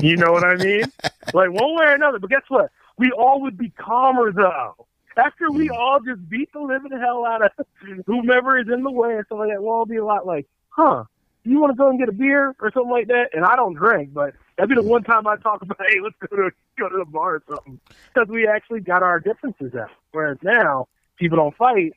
[0.00, 0.84] You know what I mean?
[1.32, 2.18] like one way or another.
[2.18, 2.70] But guess what?
[2.98, 4.86] We all would be calmer though.
[5.16, 7.50] After we all just beat the living hell out of
[8.06, 10.46] whomever is in the way and stuff like that, we'll all be a lot like,
[10.68, 11.04] huh,
[11.48, 13.30] you want to go and get a beer or something like that?
[13.32, 16.16] And I don't drink, but that'd be the one time I talk about, hey, let's
[16.20, 17.80] go to go to the bar or something.
[18.12, 19.90] Because we actually got our differences out.
[20.12, 21.94] Whereas now, people don't fight,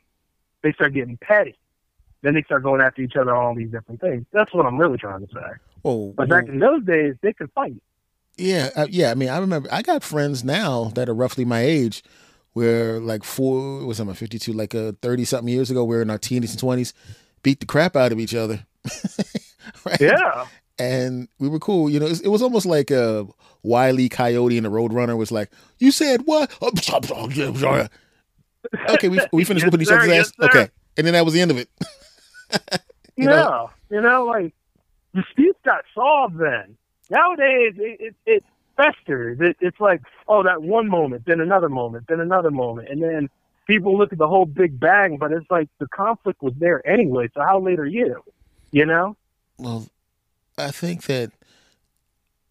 [0.61, 1.57] they start getting petty.
[2.21, 4.25] Then they start going after each other on all these different things.
[4.31, 5.49] That's what I'm really trying to say.
[5.83, 7.81] Oh, But back in those days, they could fight.
[8.37, 9.11] Yeah, uh, yeah.
[9.11, 12.03] I mean, I remember I got friends now that are roughly my age,
[12.53, 16.09] where like four was I'm fifty two, like uh, thirty something years ago, we're in
[16.09, 16.93] our teens and twenties,
[17.43, 18.65] beat the crap out of each other.
[19.85, 20.01] right?
[20.01, 20.45] Yeah.
[20.79, 21.89] and we were cool.
[21.89, 23.27] You know, it, it was almost like a
[23.63, 26.51] Wiley Coyote and the Roadrunner was like, "You said what?"
[28.89, 30.33] okay, we we finished Yes, whooping each other's yes, ass.
[30.39, 30.45] sir.
[30.45, 31.69] Okay, and then that was the end of it.
[33.15, 33.69] You know?
[33.89, 34.53] yeah, you know, like
[35.13, 36.77] disputes got solved then.
[37.09, 38.43] Nowadays, it it, it
[38.77, 39.37] festers.
[39.41, 43.29] It, it's like, oh, that one moment, then another moment, then another moment, and then
[43.67, 45.17] people look at the whole big bang.
[45.17, 47.29] But it's like the conflict was there anyway.
[47.33, 48.23] So how late are you?
[48.71, 49.17] You know?
[49.57, 49.87] Well,
[50.57, 51.31] I think that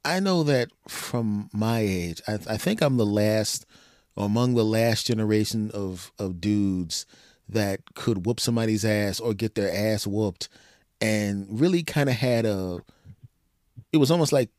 [0.04, 3.66] I know that from my age, I, I think I'm the last,
[4.16, 7.06] or among the last generation of of dudes
[7.48, 10.48] that could whoop somebody's ass or get their ass whooped,
[11.00, 12.80] and really kind of had a.
[13.92, 14.50] It was almost like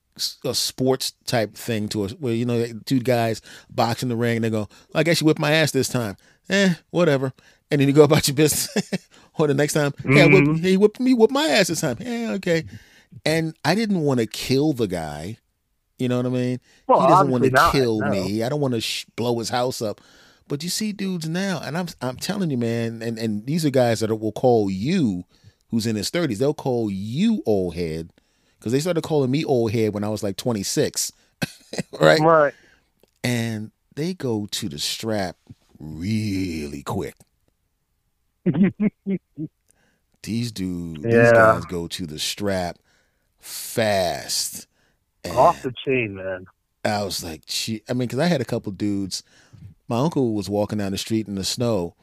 [0.44, 4.38] a sports type thing to us, where you know two guys box in the ring
[4.38, 6.18] and they go, "I guess you whipped my ass this time."
[6.50, 7.34] Eh, whatever.
[7.70, 9.08] And then you go about your business.
[9.38, 10.64] or the next time, Mhm.
[10.64, 11.98] he whipped me, whipped my ass this time.
[12.00, 12.64] Yeah, okay.
[13.26, 15.38] And I didn't want to kill the guy.
[16.00, 16.60] You know what I mean?
[16.88, 18.10] Well, he doesn't want to not, kill no.
[18.10, 18.42] me.
[18.44, 20.02] I don't want to sh- blow his house up.
[20.48, 23.70] But you see dudes now, and I'm I'm telling you, man, and and these are
[23.70, 25.24] guys that will call you,
[25.70, 28.12] who's in his thirties, they'll call you old head,
[28.60, 31.12] because they started calling me old head when I was like 26,
[32.00, 32.20] right?
[32.20, 32.54] Right.
[33.24, 35.38] And they go to the strap
[35.80, 37.16] really quick.
[40.24, 42.78] These dudes, these guys go to the strap
[43.40, 44.68] fast.
[45.24, 46.46] And Off the chain, man.
[46.86, 47.82] I was like, gee.
[47.90, 49.24] I mean, because I had a couple dudes.
[49.88, 51.96] My uncle was walking down the street in the snow,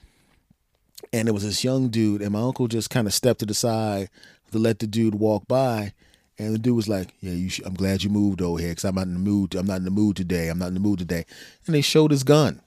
[1.12, 3.54] and there was this young dude, and my uncle just kind of stepped to the
[3.54, 4.10] side
[4.52, 5.94] to let the dude walk by,
[6.38, 7.48] and the dude was like, "Yeah, you.
[7.48, 9.54] Should, I'm glad you moved over here, because I'm not in the mood.
[9.54, 10.48] I'm not in the mood today.
[10.48, 11.24] I'm not in the mood today."
[11.66, 12.60] And they showed his gun,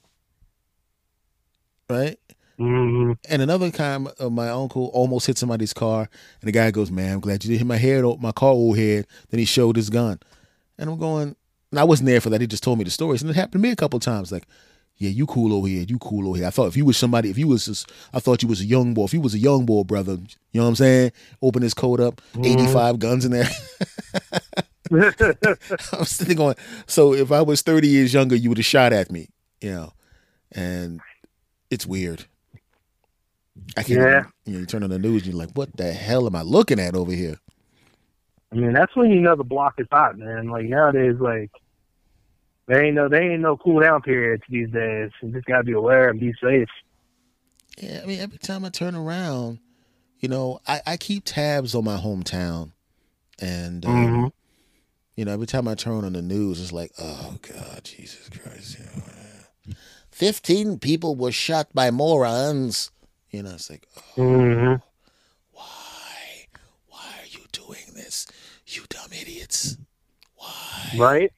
[1.89, 2.17] right?
[2.61, 6.01] Hmm And another time, uh, my uncle almost hit somebody's car,
[6.41, 8.77] and the guy goes, "Man, I'm glad you didn't hit my head, my car, old
[8.77, 10.19] head." Then he showed his gun,
[10.77, 11.35] and I'm going,
[11.71, 12.41] and I wasn't there for that.
[12.41, 14.31] He just told me the stories, and it happened to me a couple of times.
[14.31, 14.45] Like,
[14.97, 16.47] yeah, you cool over here, you cool over here.
[16.47, 18.65] I thought if you was somebody, if you was, just, I thought you was a
[18.65, 19.05] young boy.
[19.05, 21.11] If you was a young boy, brother, you know what I'm saying?
[21.41, 22.45] Open his coat up, Mhm.
[22.45, 23.49] 85 guns in there.
[24.91, 29.09] I'm sitting going, so if I was 30 years younger, you would have shot at
[29.11, 29.29] me,
[29.61, 29.93] you know,
[30.51, 30.99] and
[31.69, 32.25] it's weird.
[33.77, 33.99] I can't.
[33.99, 34.23] Yeah.
[34.45, 36.41] You know, you turn on the news, and you're like, what the hell am I
[36.41, 37.37] looking at over here?
[38.51, 40.49] I mean, that's when you know the block is hot, man.
[40.49, 41.51] Like nowadays, like
[42.67, 45.11] there ain't no they ain't no cool down periods these days.
[45.21, 46.67] You just gotta be aware and be safe.
[47.77, 49.59] Yeah, I mean, every time I turn around,
[50.19, 52.71] you know, I, I keep tabs on my hometown,
[53.39, 54.31] and um, Mhm.
[55.15, 58.77] you know, every time I turn on the news, it's like, oh God, Jesus Christ,
[58.79, 59.73] you know, uh,
[60.11, 62.91] fifteen people were shot by morons.
[63.31, 64.73] You know, it's like, oh, hmm
[65.53, 66.47] why,
[66.87, 68.27] why are you doing this,
[68.65, 69.77] you dumb idiots?
[70.35, 70.89] Why?
[70.97, 71.33] Right?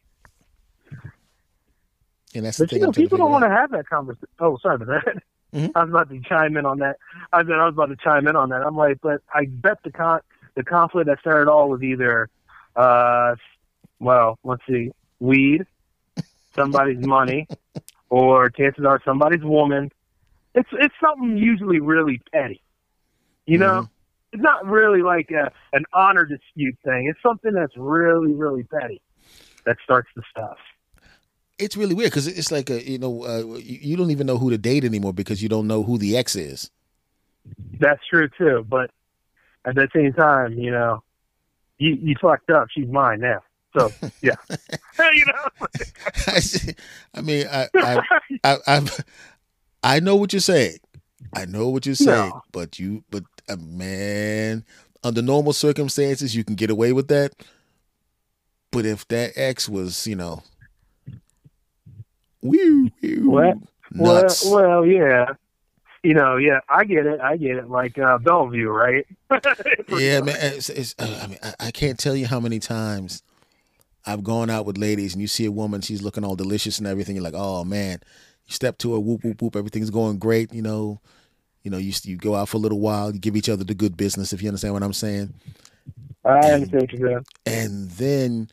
[2.36, 2.86] And that's the But you thing.
[2.86, 4.28] know, trying to people don't want to have that conversation.
[4.40, 5.24] Oh, sorry about that.
[5.54, 5.72] Mhm.
[5.76, 6.98] I was about to chime in on that.
[7.32, 8.62] I I was about to chime in on that.
[8.66, 10.20] I'm like, but I bet the con
[10.56, 12.30] the conflict that started all was either,
[12.76, 13.36] uh,
[14.00, 15.66] well, let's see, weed,
[16.56, 17.48] somebody's money,
[18.10, 19.92] or chances are somebody's woman.
[20.56, 22.62] It's it's something usually really petty.
[23.46, 23.90] You know,
[24.32, 27.08] it's not really like a, an honor dispute thing.
[27.08, 29.02] It's something that's really really petty
[29.66, 30.58] that starts the stuff.
[31.60, 34.38] It's really weird because it's like a you know uh, you you don't even know
[34.38, 36.72] who to date anymore because you don't know who the ex is.
[37.80, 38.92] That's true too, but
[39.66, 41.04] at the same time, you know,
[41.78, 42.68] you you fucked up.
[42.72, 43.42] She's mine now.
[43.78, 44.36] So yeah,
[45.14, 45.68] you know.
[47.14, 48.88] I mean, I I, I
[49.84, 50.78] I know what you're saying.
[51.36, 52.42] I know what you're saying, No.
[52.52, 54.64] but you but uh, man,
[55.04, 57.34] under normal circumstances, you can get away with that.
[58.72, 60.44] But if that ex was, you know,
[62.42, 63.30] Woo, woo.
[63.30, 63.58] What?
[63.92, 64.46] Nuts.
[64.46, 65.28] Well, well, yeah.
[66.04, 67.22] You know, yeah, I get it.
[67.22, 67.70] I get it.
[67.70, 69.06] Like uh, Bellevue, right?
[69.90, 70.36] yeah, man.
[70.42, 73.24] It's, it's, uh, I mean, I, I can't tell you how many times
[74.06, 76.88] I've gone out with ladies and you see a woman, she's looking all delicious and
[76.88, 77.16] everything.
[77.16, 78.00] You're like, oh man.
[78.46, 80.54] You step to her, whoop whoop whoop, everything's going great.
[80.54, 81.00] You know,
[81.64, 83.74] you know, you you go out for a little while, you give each other the
[83.74, 84.34] good business.
[84.34, 85.34] If you understand what I'm saying.
[86.26, 87.26] I understand what you're saying.
[87.46, 88.50] And then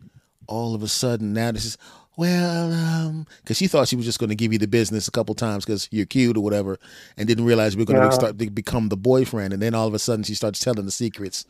[0.47, 1.79] all of a sudden, now this is
[2.17, 5.11] well, um, because she thought she was just going to give you the business a
[5.11, 6.79] couple times because you're cute or whatever,
[7.17, 9.55] and didn't realize we are going to start to become the boyfriend.
[9.55, 11.47] And then all of a sudden, she starts telling the secrets.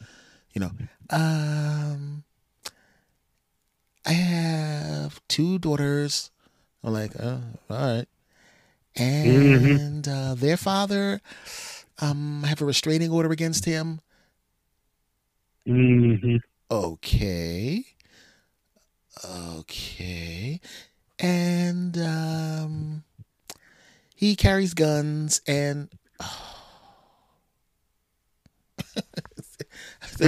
[0.53, 0.70] You know,
[1.11, 2.22] um,
[4.07, 6.31] I have two daughters.
[6.85, 8.07] I'm like, oh, all right,
[8.96, 11.20] and uh, their father,
[12.00, 14.00] um, have a restraining order against him.
[15.66, 16.38] hmm
[16.70, 17.85] Okay.
[19.24, 20.61] Okay.
[21.18, 23.05] And um
[24.14, 25.88] he carries guns and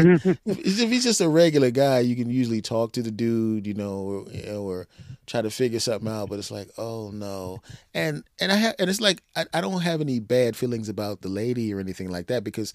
[0.47, 3.99] if he's just a regular guy, you can usually talk to the dude, you know,
[4.01, 4.89] or, you know, or
[5.27, 6.31] try to figure something out.
[6.31, 7.63] But it's like, oh no,
[7.95, 11.23] and and I have, and it's like I, I don't have any bad feelings about
[11.23, 12.75] the lady or anything like that because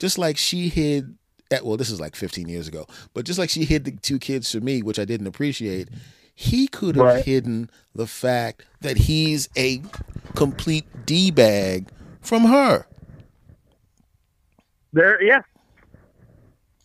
[0.00, 1.16] just like she hid,
[1.50, 4.18] eh, well, this is like 15 years ago, but just like she hid the two
[4.18, 5.88] kids from me, which I didn't appreciate,
[6.34, 7.14] he could have Right.
[7.14, 9.82] hidden the fact that he's a
[10.34, 11.88] complete d bag
[12.20, 12.86] from her.
[14.92, 15.42] There, yeah,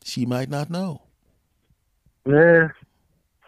[0.04, 1.04] She might not know.
[2.26, 2.69] yeah.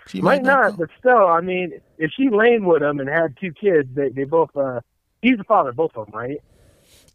[0.07, 3.53] She Might not, but still, I mean, if she laid with him and had two
[3.53, 4.55] kids, they they both.
[4.55, 4.81] uh
[5.21, 6.41] He's the father, of both of them, right?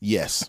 [0.01, 0.49] Yes.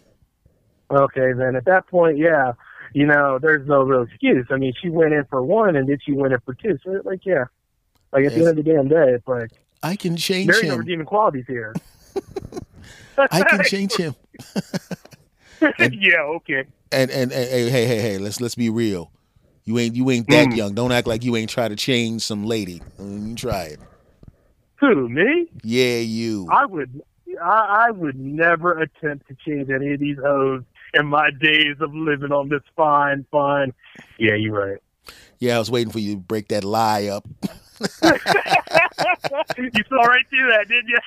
[0.89, 2.53] Okay, then at that point, yeah,
[2.93, 4.47] you know, there's no real excuse.
[4.49, 6.77] I mean, she went in for one, and then she went in for two.
[6.83, 7.45] So, like, yeah,
[8.11, 9.51] like at the end of the damn day, it's like
[9.83, 10.79] I can change there ain't no him.
[10.79, 11.75] redeeming qualities here.
[13.17, 14.15] I can change him.
[15.61, 16.65] yeah, okay.
[16.91, 19.11] And, and and hey hey hey, let's let's be real.
[19.69, 20.55] You ain't you ain't that Mm.
[20.57, 20.73] young.
[20.73, 22.81] Don't act like you ain't try to change some lady.
[22.99, 23.79] Mm, You try it.
[24.79, 25.45] Who me?
[25.61, 26.47] Yeah, you.
[26.49, 27.03] I would,
[27.39, 30.63] I, I would never attempt to change any of these hoes
[30.95, 33.71] in my days of living on this fine, fine.
[34.17, 34.79] Yeah, you're right.
[35.37, 37.27] Yeah, I was waiting for you to break that lie up.
[37.79, 37.87] you
[39.87, 40.97] saw right through that, didn't you?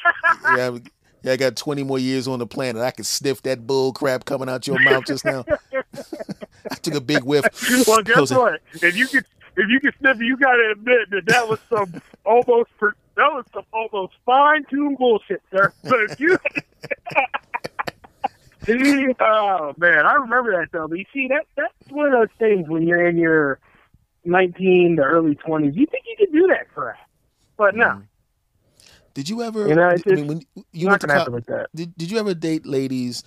[0.57, 0.81] Yeah, I-
[1.25, 2.83] yeah, I got 20 more years on the planet.
[2.83, 5.45] I could sniff that bull crap coming out your mouth just now.
[6.73, 7.45] I took a big whiff.
[7.87, 8.61] well, guess like, what?
[8.75, 9.25] If you could,
[9.57, 12.95] if you could sniff it, you got to admit that that was some almost, per,
[13.17, 15.73] that was some almost fine-tuned bullshit, sir.
[18.65, 20.87] So if you, oh man, I remember that though.
[20.87, 23.59] But you see, that that's one of those things when you're in your
[24.25, 25.75] 19 to early 20s.
[25.75, 26.97] You think you can do that crap,
[27.57, 28.07] but no, Mm.
[29.15, 29.69] Did you ever?
[29.69, 31.69] You know, I mean, when you went to happen like that.
[31.75, 33.25] did, did you ever date ladies?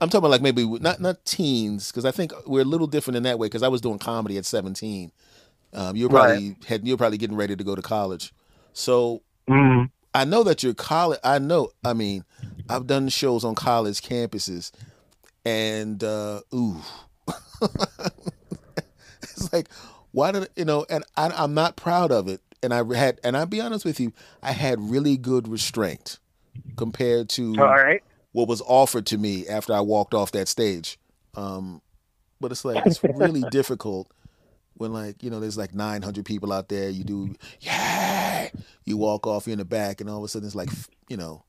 [0.00, 3.16] I'm talking about like maybe not not teens because I think we're a little different
[3.16, 5.10] in that way because I was doing comedy at 17.
[5.74, 8.32] Um, you're probably had you were probably getting ready to go to college,
[8.72, 9.90] so Mm.
[10.14, 11.18] I know that you're college.
[11.24, 11.70] I know.
[11.84, 12.24] I mean,
[12.68, 14.70] I've done shows on college campuses,
[15.44, 16.80] and uh, ooh,
[19.22, 19.68] it's like,
[20.12, 20.86] why did you know?
[20.88, 22.40] And I, I'm not proud of it.
[22.62, 26.18] And I had, and I'll be honest with you, I had really good restraint
[26.76, 28.02] compared to All right.
[28.32, 30.98] What was offered to me after I walked off that stage.
[31.34, 31.80] Um,
[32.40, 34.10] but it's like it's really difficult
[34.74, 36.88] when like you know there's like 900 people out there.
[36.90, 38.48] You do yeah,
[38.84, 40.70] you walk off, you're in the back, and all of a sudden it's like
[41.08, 41.44] you know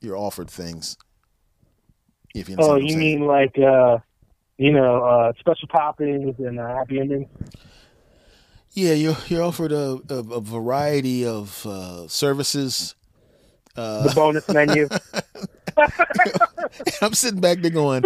[0.00, 0.96] you're offered things.
[2.34, 3.98] If you Oh, you mean like uh,
[4.60, 7.28] you know, uh, special toppings and uh, happy endings?
[8.72, 12.94] Yeah, you're you're offered a, a, a variety of uh, services.
[13.74, 14.88] Uh, The bonus menu.
[17.02, 18.04] I'm sitting back there going,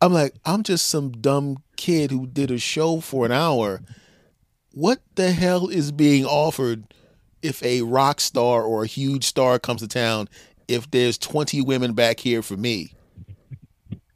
[0.00, 3.80] I'm like, I'm just some dumb kid who did a show for an hour.
[4.72, 6.94] What the hell is being offered
[7.42, 10.28] if a rock star or a huge star comes to town?
[10.68, 12.92] If there's 20 women back here for me,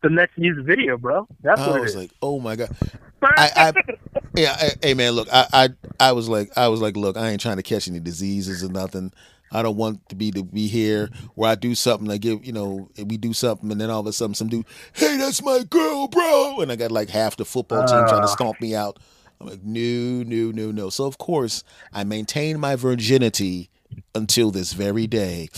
[0.02, 1.26] the next music video, bro.
[1.42, 1.96] That's I what was is.
[1.96, 2.76] like, oh my god.
[3.22, 3.72] I, I
[4.36, 5.68] yeah, I, hey man, look, I, I
[6.00, 8.68] I was like, I was like, look, I ain't trying to catch any diseases or
[8.68, 9.12] nothing.
[9.52, 12.52] I don't want to be to be here where I do something, I give, you
[12.52, 15.62] know, we do something, and then all of a sudden some dude, hey, that's my
[15.68, 18.34] girl, bro, and I got like half the football team trying to Ah.
[18.34, 18.98] stomp me out.
[19.40, 20.88] I'm like, no, no, no, no.
[20.90, 23.70] So of course I maintain my virginity
[24.14, 25.48] until this very day.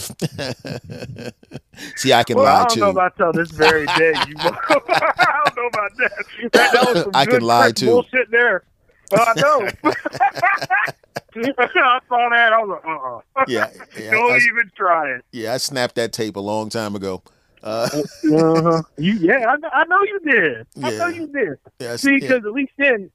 [1.97, 2.81] See, I can well, I lie don't too.
[2.81, 4.13] know about till this very day.
[4.29, 6.25] You, I don't know about that.
[6.53, 7.87] that, that was some I good can lie, too.
[7.87, 8.65] Bullshit there.
[9.13, 9.69] I know.
[11.37, 12.53] I saw that.
[12.53, 13.45] I was like, uh-uh.
[13.49, 15.25] Yeah, yeah, Don't I, even try it.
[15.33, 15.55] yeah.
[15.55, 17.23] I snapped that tape a long time ago.
[17.63, 18.83] Uh, Uh-huh.
[18.99, 20.67] You, yeah, I, know- I know you did.
[20.85, 21.59] I know you did.
[21.81, 22.19] yeah, See, yeah.
[22.21, 23.11] because at least then,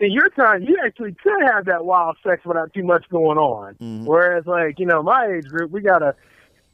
[0.00, 3.74] in your time, you actually could have that wild sex without too much going on.
[3.76, 4.04] Mhm.
[4.04, 6.14] Whereas, like, you know, my age group, we got to,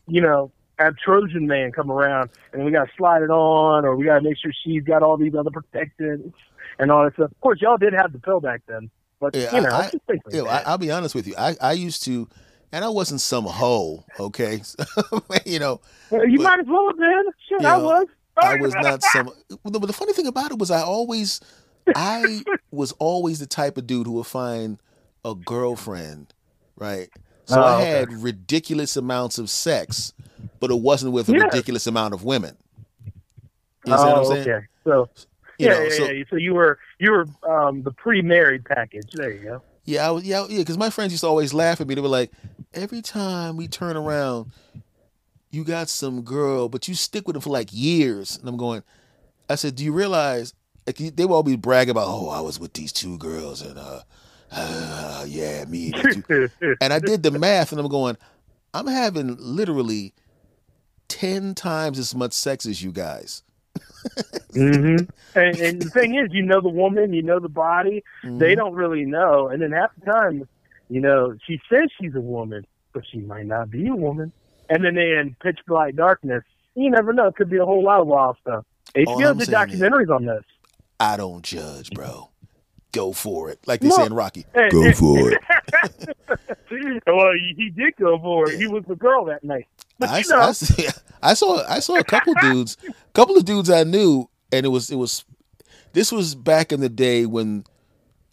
[0.07, 3.95] you know, have Trojan Man come around and we got to slide it on or
[3.97, 6.37] we got to make sure she's got all these other protectants
[6.79, 7.31] and all that stuff.
[7.31, 8.91] Of course, y'all did have the pill back then.
[9.21, 10.69] But, Yeah, you know, I- I, like Yeah, I, that.
[10.69, 11.35] I'll be honest with you.
[11.37, 12.29] I, I used to,
[12.73, 14.05] and I wasn't some hoe.
[14.21, 14.63] Okay,
[15.45, 15.81] you know,
[16.13, 17.25] you but- might as well have been.
[17.49, 18.07] Shit, You I know, was.
[18.41, 19.31] I was not some.
[19.65, 21.41] But the funny thing about it was, I always,
[21.97, 24.79] I was always the type of dude who would find
[25.25, 26.33] a girlfriend,
[26.77, 27.09] right?
[27.47, 27.91] So Oh, I okay.
[27.91, 30.13] had ridiculous amounts of sex,
[30.61, 31.45] but it wasn't with a Yeah.
[31.45, 32.57] ridiculous amount of women.
[33.85, 34.49] You oh, what I'm oh, saying?
[34.49, 34.67] okay.
[34.85, 35.27] So, You
[35.59, 36.25] yeah, know, yeah, so yeah.
[36.31, 39.11] So you were you were um, the pre-married package.
[39.13, 39.63] There you go.
[39.85, 40.59] Yeah, I was, yeah, yeah.
[40.59, 41.95] Because my friends used to always laugh at me.
[41.95, 42.31] They were like,
[42.75, 44.53] every time we turn around,
[45.51, 48.37] you got some girl, but you stick with them for like years.
[48.37, 48.83] And I'm going,
[49.49, 50.55] I said, do you realize?
[50.87, 54.01] Like they would be bragging about, oh, I was with these two girls, and uh,
[54.53, 55.93] uh yeah, me.
[55.93, 56.25] And,
[56.81, 58.17] and I did the math, and I'm going,
[58.73, 60.15] I'm having literally
[61.09, 63.43] ten times as much sex as you guys.
[64.53, 64.97] Hmm
[65.35, 68.03] and, and the thing is, you know the woman, you know the body.
[68.25, 68.39] Mm-hmm.
[68.39, 70.49] They don't really know, and then half the time,
[70.89, 74.33] you know, she says she's a woman, but she might not be a woman.
[74.71, 76.45] And then they in pitch black darkness.
[76.75, 77.27] You never know.
[77.29, 78.65] It could be a whole lot of wild stuff.
[78.95, 80.43] HBO did documentaries on this.
[81.01, 82.31] I don't judge, bro.
[82.93, 83.97] Go for it, like they No.
[83.97, 84.47] say in Rocky.
[84.55, 85.39] Hey, Go hey, for it.
[87.07, 88.59] well, he, he did go for it.
[88.59, 89.67] He was the girl that night.
[90.01, 92.77] But I, you know, I, I saw I saw a couple dudes,
[93.15, 95.25] couple of dudes I knew, and it was it was
[95.93, 97.65] this was back in the day when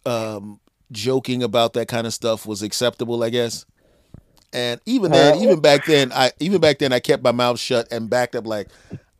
[0.04, 0.60] um,
[0.92, 3.66] joking about that kind of stuff was acceptable, I guess.
[4.52, 7.90] And even then, even back then, I even back then I kept my mouth shut
[7.90, 8.68] and backed up like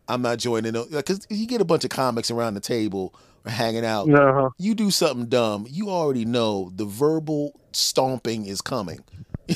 [0.09, 3.13] I'm not joining because you get a bunch of comics around the table
[3.45, 4.07] or hanging out.
[4.07, 4.55] no.
[4.59, 9.01] You do something dumb, you already know the verbal stomping is coming.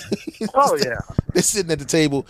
[0.54, 0.98] Oh yeah.
[1.34, 2.26] They're sitting at the table.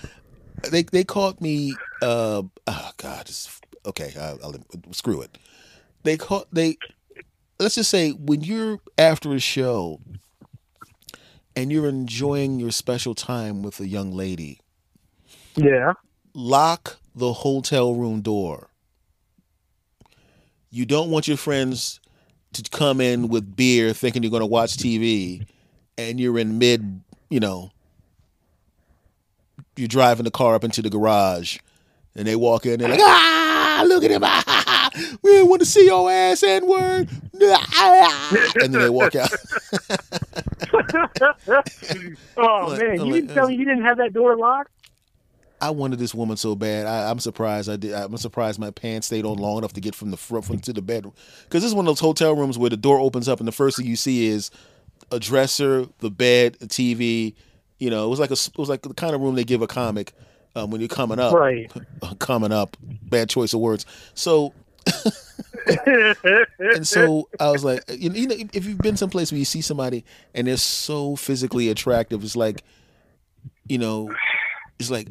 [0.69, 1.75] They they caught me.
[2.03, 4.15] Uh, oh God, it's, okay.
[4.19, 5.39] I'll, I'll, screw it.
[6.03, 6.77] They caught they.
[7.59, 10.01] Let's just say when you're after a show
[11.55, 14.61] and you're enjoying your special time with a young lady,
[15.57, 15.93] Yeah.
[16.35, 18.69] lock the hotel room door.
[20.71, 22.01] You don't want your friends
[22.53, 25.47] to come in with beer thinking you're going to watch TV
[25.99, 27.73] and you're in mid, you know,
[29.77, 31.59] you're driving the car up into the garage
[32.15, 34.23] and they walk in, they're like, ah, look at him.
[34.25, 34.91] Ah,
[35.23, 37.09] we didn't want to see your ass, N word.
[37.43, 39.31] And then they walk out.
[42.37, 44.71] oh Like- man, you like- didn't tell me you didn't have that door locked.
[45.63, 46.87] I wanted this woman so bad.
[46.87, 47.93] I, I'm surprised I did.
[47.93, 50.73] I'm surprised my pants stayed on long enough to get from the front from to
[50.73, 51.13] the bedroom.
[51.45, 53.53] Because this is one of those hotel rooms where the door opens up and the
[53.53, 54.51] first thing you see is
[55.13, 57.35] a dresser, the bed, a TV.
[57.81, 59.63] You know, it was like a it was like the kind of room they give
[59.63, 60.13] a comic
[60.55, 61.33] um, when you're coming up.
[61.33, 61.71] Right.
[62.21, 62.77] coming up.
[62.81, 63.87] Bad choice of words.
[64.15, 64.55] So
[65.67, 69.45] and so I was like, you know, you know, if you've been someplace where you
[69.45, 72.63] see somebody and they're so physically attractive, it's like,
[73.69, 74.15] you know,
[74.79, 75.09] it's like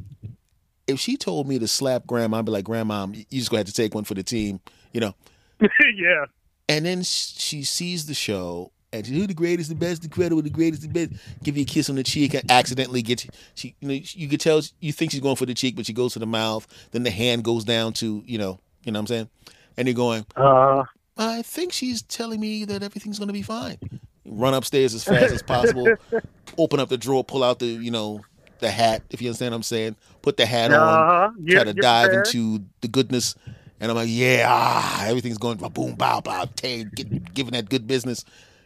[0.87, 3.67] if she told me to slap grandma, I'd be like, grandma, you just gonna have
[3.67, 4.59] to take one for the team,
[4.91, 5.15] you know.
[5.95, 6.25] yeah.
[6.67, 10.41] And then she sees the show and she's who the greatest, the best, the incredible,
[10.41, 11.11] the greatest, the best.
[11.43, 13.31] Give you a kiss on the cheek and accidentally get you.
[13.55, 15.93] She, you know, you could tell you think she's going for the cheek, but she
[15.93, 16.67] goes to the mouth.
[16.91, 19.29] Then the hand goes down to, you know, you know what I'm saying.
[19.77, 20.83] And you're going, Uh,
[21.17, 23.77] I think she's telling me that everything's gonna be fine.
[24.25, 25.87] Run upstairs as fast as possible.
[26.57, 28.21] open up the drawer, pull out the, you know,
[28.59, 29.03] the hat.
[29.09, 30.79] If you understand what I'm saying, put the hat on.
[30.79, 33.35] uh, Try to dive into the goodness,
[33.79, 37.87] and I'm like, yeah, ah, everything's going boom, bow, bow, tay, get, giving that good
[37.87, 38.25] business,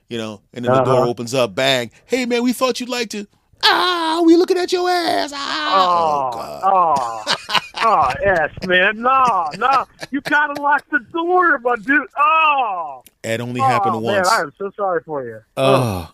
[0.09, 0.41] you know.
[0.53, 1.09] And then the door Uh-huh.
[1.09, 1.91] opens up, bang.
[2.05, 3.27] Hey man, we thought you'd like to.
[3.65, 5.31] Ah, we looking at your ass.
[5.33, 6.61] Ah, Oh, oh god.
[6.65, 9.01] oh, oh, yes, man.
[9.01, 9.85] No, no.
[10.11, 12.07] You kind of locked the door, but dude.
[12.17, 14.27] Oh, It only happened oh, once.
[14.29, 15.39] Man, I am so sorry for you.
[15.55, 16.11] Oh,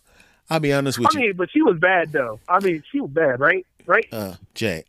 [0.51, 1.19] I'll be honest with I you.
[1.19, 2.39] I mean, but she was bad though.
[2.47, 3.65] I mean, she was bad, right?
[3.87, 4.07] Right?
[4.11, 4.83] uh, Jay,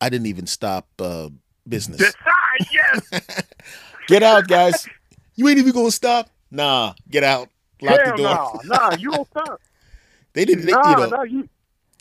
[0.00, 1.30] I didn't even stop uh,
[1.68, 2.00] business.
[2.72, 3.42] yes.
[4.06, 4.86] Get out, guys.
[5.34, 6.30] You ain't even gonna stop.
[6.50, 7.48] Nah, get out.
[7.82, 8.60] Lock Hell the door.
[8.64, 8.96] no, no.
[8.96, 9.60] You don't stop.
[10.34, 10.66] They didn't.
[10.66, 11.22] They, No, you know, no.
[11.22, 11.48] You.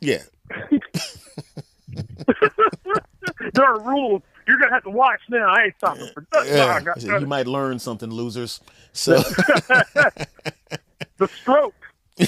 [0.02, 0.22] yeah.
[3.54, 4.22] There are rules.
[4.48, 5.54] You're gonna have to watch now.
[5.54, 6.46] I ain't stopping for that.
[6.46, 6.94] No, I yeah.
[6.98, 8.60] said, you might learn something, losers.
[8.94, 9.18] So,
[11.18, 11.76] the stroke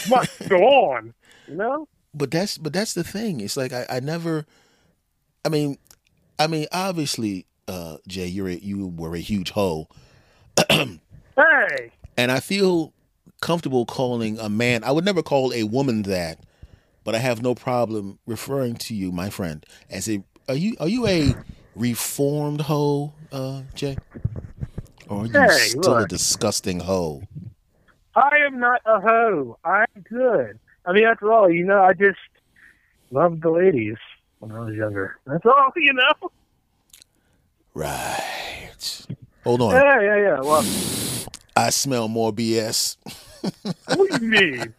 [0.10, 1.14] must go on.
[1.48, 1.88] You know.
[2.14, 3.40] But that's but that's the thing.
[3.40, 4.46] It's like I, I never.
[5.46, 5.78] I mean,
[6.38, 9.88] I mean, obviously, uh, Jay, you're a, you were a huge hoe.
[10.70, 11.92] hey.
[12.18, 12.94] And I feel
[13.42, 14.84] comfortable calling a man.
[14.84, 16.40] I would never call a woman that,
[17.04, 20.24] but I have no problem referring to you, my friend, as a.
[20.48, 21.36] Are you are you a
[21.76, 23.98] reformed hoe, uh, Jay?
[25.08, 27.24] Or are you Hey, still a disgusting hoe?
[28.16, 29.58] I am not a hoe.
[29.64, 30.60] I'm good.
[30.86, 32.18] I mean, after all, you know, I just
[33.12, 33.98] loved the ladies
[34.40, 35.18] when I was younger.
[35.26, 36.32] That's all, you know.
[37.74, 39.06] Right.
[39.44, 39.74] Hold on.
[39.76, 40.42] Yeah, yeah, yeah.
[40.42, 40.66] Well,
[41.56, 42.98] I smell more BS.
[43.42, 44.74] What do you mean?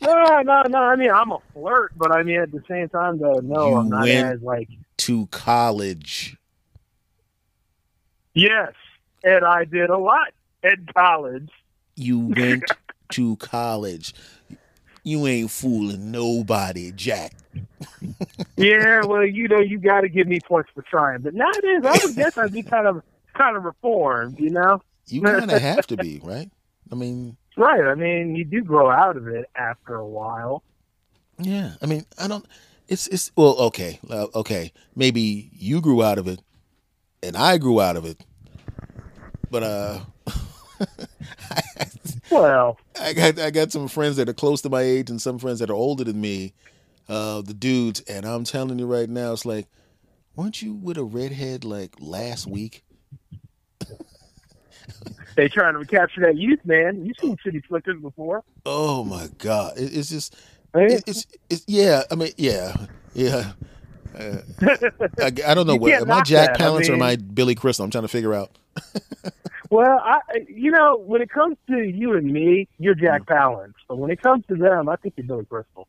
[0.00, 0.78] No, no, no.
[0.78, 3.76] I mean, I'm a flirt, but I mean, at the same time, though, no, You
[3.76, 4.68] I'm not as like.
[4.98, 6.36] To college.
[8.34, 8.72] Yes,
[9.22, 10.28] and I did a lot
[10.62, 11.50] at college.
[11.96, 12.64] You went
[13.12, 14.14] to college.
[15.04, 17.32] You ain't fooling nobody, Jack.
[18.56, 21.22] Yeah, well, you know, you got to give me points for trying.
[21.22, 23.02] But nowadays, I would guess I'd be kind of,
[23.34, 24.38] kind of reformed.
[24.38, 24.80] You know.
[25.08, 26.50] You kind of have to be, right?
[26.90, 27.80] I mean, Right.
[27.84, 30.62] I mean, you do grow out of it after a while.
[31.38, 31.74] yeah.
[31.80, 32.44] I mean, I don't.
[32.88, 34.72] It's it's well, okay, uh, okay.
[34.94, 36.40] Maybe you grew out of it,
[37.22, 38.20] and I grew out of it.
[39.50, 40.00] But uh,
[42.30, 45.38] Well, I got I got some friends that are close to my age and some
[45.38, 46.52] friends that are older than me,
[47.08, 49.66] uh, the dudes, and I'm telling you right now, it's like,
[50.36, 52.83] weren't you with a redhead like last week?
[55.36, 57.04] they trying to recapture that youth, man.
[57.04, 58.42] You've seen City Slickers before.
[58.66, 60.36] Oh my god, it, it's just
[60.72, 60.90] Right?
[60.92, 62.02] it, it's it's yeah.
[62.10, 62.74] I mean yeah
[63.14, 63.52] yeah.
[64.16, 64.38] Uh,
[65.20, 66.60] I, I don't know what am I Jack that.
[66.60, 67.84] I Palance or am I Billy Crystal?
[67.84, 68.56] I'm trying to figure out.
[69.70, 73.26] well, I, you know, when it comes to you and me, you're Jack Mm.
[73.36, 73.74] Palance.
[73.88, 75.88] But when it comes to them, I think you're Billy Crystal.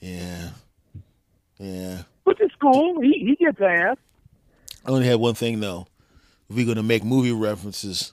[0.00, 0.50] Yeah,
[1.58, 2.02] yeah.
[2.24, 3.00] Which is cool.
[3.00, 3.96] He, he gets ass.
[4.84, 5.86] I only have one thing though.
[6.48, 8.12] We're gonna make movie references,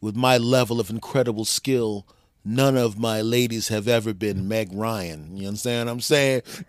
[0.00, 2.06] with my level of incredible skill,
[2.44, 5.36] none of my ladies have ever been Meg Ryan.
[5.36, 6.42] You understand what I'm saying?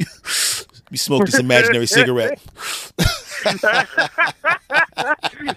[0.89, 2.39] you smoke this imaginary cigarette.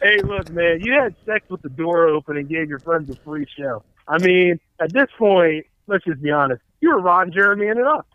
[0.03, 3.17] hey, look, man, you had sex with the door open and gave your friends a
[3.17, 3.83] free show.
[4.07, 6.61] I mean, at this point, let's just be honest.
[6.81, 8.07] You were Ron Jeremy in it up.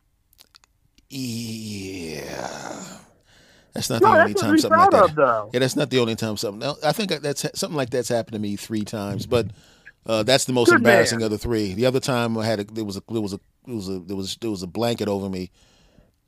[1.10, 2.83] Yeah.
[3.74, 5.20] That's not No, the only time something like that.
[5.20, 5.50] of.
[5.54, 6.74] Yeah, that's not the only time something.
[6.84, 9.48] I think that's something like that's happened to me three times, but
[10.06, 11.26] uh, that's the most Good embarrassing man.
[11.26, 11.74] of the three.
[11.74, 14.00] The other time I had a, there was a there was a there was a
[14.00, 15.50] there was there was a blanket over me,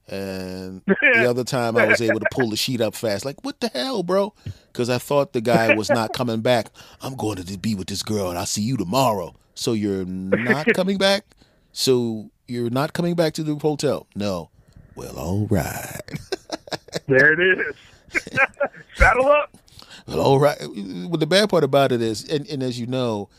[0.08, 3.26] and the other time I was able to pull the sheet up fast.
[3.26, 4.34] Like what the hell, bro?
[4.72, 6.68] Because I thought the guy was not coming back.
[7.02, 9.36] I'm going to be with this girl, and I'll see you tomorrow.
[9.54, 11.26] So you're not coming back.
[11.72, 14.08] So you're not coming back to the hotel.
[14.16, 14.50] No.
[14.96, 16.02] Well, all right.
[17.08, 17.76] There it is.
[18.96, 19.56] Saddle up.
[20.08, 20.58] Well, all right.
[20.62, 23.30] Well, the bad part about it is, and, and as you know,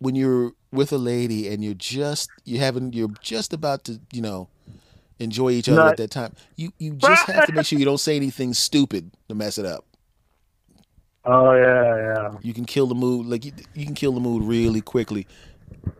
[0.00, 4.20] when you're with a lady and you're just you haven't you're just about to you
[4.20, 4.48] know
[5.18, 8.00] enjoy each other at that time, you you just have to make sure you don't
[8.00, 9.86] say anything stupid to mess it up.
[11.24, 12.38] Oh yeah, yeah.
[12.42, 15.26] You can kill the mood like you, you can kill the mood really quickly,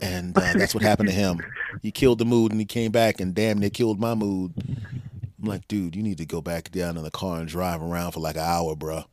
[0.02, 1.40] and uh, that's what happened to him.
[1.82, 4.52] He killed the mood and he came back and damn near killed my mood.
[4.56, 8.12] I'm like, dude, you need to go back down in the car and drive around
[8.12, 9.04] for like an hour, bro.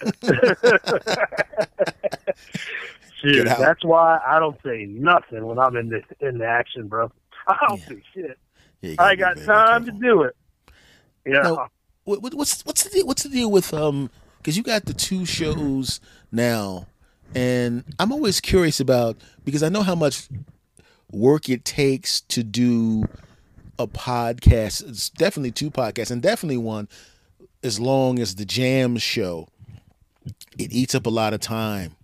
[3.20, 7.10] Shit, that's why I don't say nothing when I'm in the in the action, bro.
[7.48, 7.88] I don't Yeah.
[7.88, 8.38] say shit.
[8.80, 10.36] Yeah, I got time to do it.
[11.26, 11.42] Yeah.
[11.42, 11.66] No.
[12.04, 14.10] What, what, what's what's the deal, what's the deal with um?
[14.38, 16.00] Because you got the two shows
[16.30, 16.86] now,
[17.34, 20.28] and I'm always curious about because I know how much
[21.10, 23.04] work it takes to do
[23.78, 24.88] a podcast.
[24.88, 26.88] It's definitely two podcasts, and definitely one
[27.62, 29.48] as long as the Jam show.
[30.58, 31.96] It eats up a lot of time,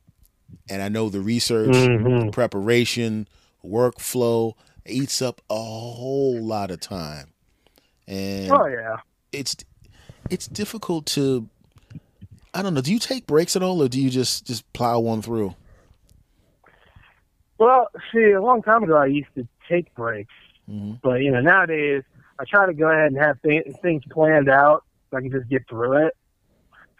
[0.71, 2.33] and I know the research, Mhm.
[2.33, 3.29] preparation,
[3.65, 4.55] workflow
[4.87, 7.33] eats up a whole lot of time,
[8.07, 8.97] and Oh yeah.
[9.33, 9.57] it's
[10.31, 11.49] it's difficult to
[12.55, 12.81] I don't know.
[12.81, 15.55] Do you take breaks at all, or do you just just plow one through?
[17.65, 20.35] Well, see, a long time ago I used to take breaks,
[20.69, 21.01] Mhm.
[21.01, 22.03] but you know nowadays
[22.39, 25.49] I try to go ahead and have th- things planned out so I can just
[25.49, 26.15] get through it.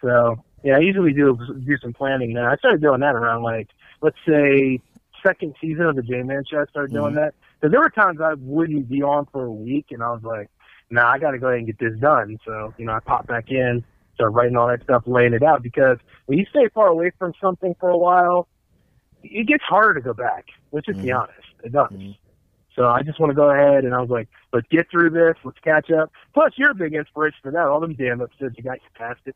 [0.01, 2.49] So yeah, I usually do do some planning now.
[2.49, 3.67] I started doing that around like
[4.01, 4.81] let's say
[5.23, 6.61] second season of the J Man Show.
[6.61, 7.17] I started doing Mhm.
[7.17, 10.23] that because there were times I wouldn't be on for a week, and I was
[10.23, 10.49] like,
[10.89, 13.27] "Nah, I got to go ahead and get this done." So you know, I pop
[13.27, 13.83] back in,
[14.15, 17.35] start writing all that stuff, laying it out because when you stay far away from
[17.39, 18.47] something for a while,
[19.31, 20.45] it gets harder to go back.
[20.71, 21.19] Let's just be Mhm.
[21.21, 21.47] honest.
[21.63, 21.89] It does.
[21.91, 22.17] Mhm.
[22.75, 25.35] So I just want to go ahead and I was like, let's get through this.
[25.45, 26.11] Let's catch up.
[26.33, 27.67] Plus, you're a big inspiration for that.
[27.67, 29.35] All them damn episodes you got you past it.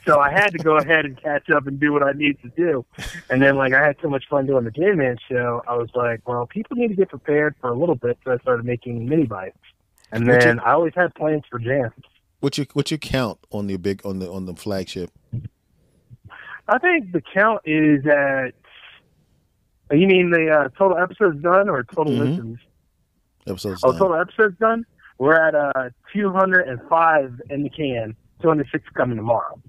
[0.04, 2.48] so I had to go ahead and catch up and do what I need to
[2.56, 2.84] do.
[3.30, 5.62] And then like I had so much fun doing the J Man show.
[5.68, 8.18] I was like, well, people need to get prepared for a little bit.
[8.24, 9.56] So I started making mini bites.
[10.10, 11.92] And then I always had plans for jams.
[12.40, 15.10] What you what you count on the big on the on the flagship?
[16.66, 18.54] I think the count is at.
[19.90, 22.18] You mean the uh, total episodes done or total Mhm.
[22.30, 22.58] listens?
[23.46, 23.80] Episodes.
[23.82, 23.98] Oh, done.
[24.00, 24.86] total episodes done.
[25.18, 28.14] We're at uh 205 in the can.
[28.42, 29.60] 206 coming tomorrow.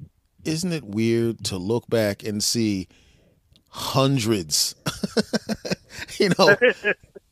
[0.46, 2.88] Isn't it weird to look back and see
[3.70, 4.76] hundreds?
[6.20, 6.56] you know,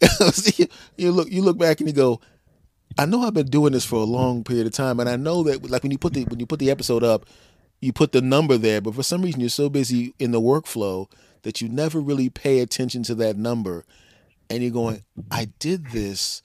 [0.32, 0.68] See,
[0.98, 2.20] you look you look back and you go,
[2.98, 5.44] I know I've been doing this for a long period of time, and I know
[5.44, 7.26] that like when you put the when you put the episode up,
[7.82, 11.08] you put the number there, but for some reason you're so busy in the workflow
[11.44, 13.86] that you never really pay attention to that number,
[14.50, 16.42] and you're going, I did this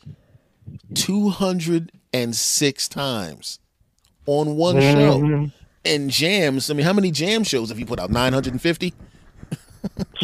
[0.95, 3.59] two hundred and six times
[4.26, 5.18] on one show.
[5.20, 5.53] Mhm.
[5.86, 8.11] And jams, I mean, how many jam shows have you put out?
[8.11, 8.95] 950?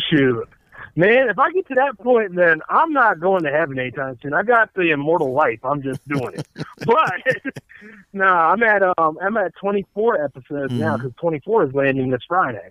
[0.08, 0.48] Shoot.
[0.96, 4.32] Man, if I get to that point, then I'm not going to heaven anytime soon.
[4.34, 5.60] I got the immortal life.
[5.62, 6.48] I'm just doing it.
[6.86, 7.12] but
[8.12, 11.02] no, I'm at um I'm at 24 episodes now Mhm.
[11.02, 12.70] because 24 is landing this Friday.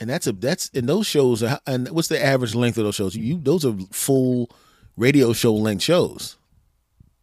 [0.00, 2.94] And that's a that's and those shows are and what's the average length of those
[2.94, 3.14] shows?
[3.14, 4.50] You those are full
[4.96, 6.36] radio show length shows.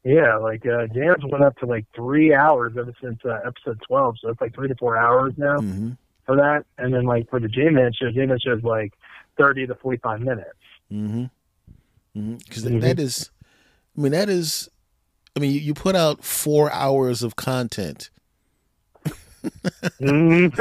[0.04, 4.16] Yeah, like uh, jams went up to like three hours ever since uh, episode 12,
[4.22, 5.92] so it's like three to four hours now Mm-hmm.
[6.26, 6.66] for that.
[6.78, 8.94] And then like for the J Man show, J Man show is like
[9.38, 10.50] 30 to 45 minutes.
[10.94, 11.26] Mm-hmm.
[12.38, 12.82] Because Mhm.
[12.82, 13.30] that is,
[13.98, 14.70] I mean, that is,
[15.36, 18.10] I mean, you, you put out four hours of content.
[20.02, 20.52] Mhm.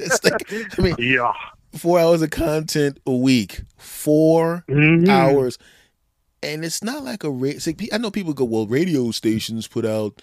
[0.00, 1.32] It's like, I mean, yeah.
[1.76, 5.08] Four hours of content a week, 4 Mhm.
[5.08, 5.58] hours,
[6.42, 7.30] and it's not like a.
[7.30, 10.20] ra- like, I know people go, well, radio stations put out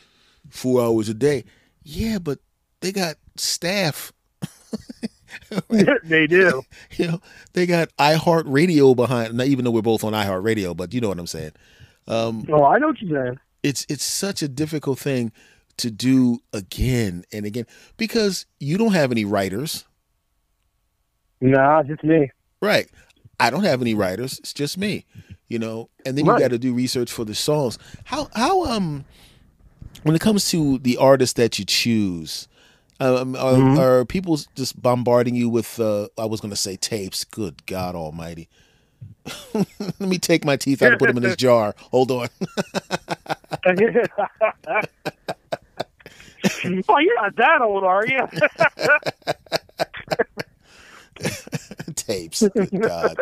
[0.49, 1.43] four hours a day.
[1.83, 2.39] Yeah, but
[2.81, 4.11] they got staff.
[6.03, 6.61] they do.
[6.97, 7.21] You know,
[7.53, 9.33] they got iHeartRadio behind.
[9.33, 11.51] Not even though we're both on iHeartRadio, but you know what I'm saying.
[12.07, 13.39] Um, Oh, I know what you're saying.
[13.63, 15.31] it's it's such a difficult thing
[15.77, 17.65] to do again and again
[17.97, 19.85] because you don't have any writers,
[21.43, 22.31] Nah, just me.
[22.61, 22.87] right?
[23.39, 24.39] I don't have any writers.
[24.39, 25.03] It's just me,
[25.49, 25.89] you know.
[26.05, 26.37] And then Right.
[26.37, 27.77] you got to do research for the songs.
[28.05, 29.03] How how um
[30.03, 32.47] when it comes to the artists that you choose,
[33.01, 33.77] um, are, Mhm.
[33.77, 35.77] are people just bombarding you with?
[35.79, 37.25] Uh, I was going to say tapes.
[37.25, 38.47] Good God Almighty!
[39.53, 41.75] Let me take my teeth out and put them in this jar.
[41.91, 42.29] Hold on.
[43.67, 43.73] oh,
[46.99, 48.27] you're not that old, are you?
[52.05, 52.43] Tapes.
[52.79, 53.17] God.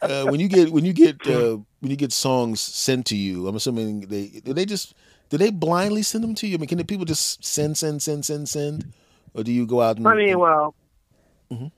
[0.00, 3.48] Uh, when you get when you get uh, when you get songs sent to you,
[3.48, 4.94] I'm assuming they do they just
[5.28, 6.54] do they blindly send them to you?
[6.54, 8.92] I mean, can the people just send send send send send,
[9.34, 10.06] or do you go out and?
[10.06, 10.74] I mean, well,
[11.52, 11.72] Mhm.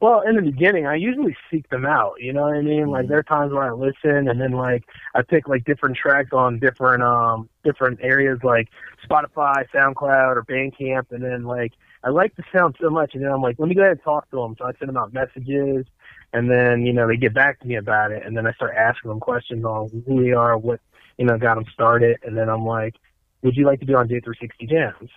[0.00, 2.14] well, in the beginning, I usually seek them out.
[2.20, 2.88] You know what I mean?
[2.88, 3.08] Like Mhm.
[3.08, 4.84] there are times where I listen, and then like
[5.14, 8.68] I pick like different tracks on different um different areas, like
[9.08, 11.72] Spotify, SoundCloud, or Bandcamp, and then like
[12.04, 14.02] I like the sound so much, and then I'm like, let me go ahead and
[14.02, 14.54] talk to them.
[14.58, 15.86] So I send them out messages,
[16.32, 18.74] and then you know they get back to me about it, and then I start
[18.76, 20.80] asking them questions on who they are, what
[21.18, 22.94] you know got them started, and then I'm like,
[23.42, 25.10] would you like to be on J360 Jams?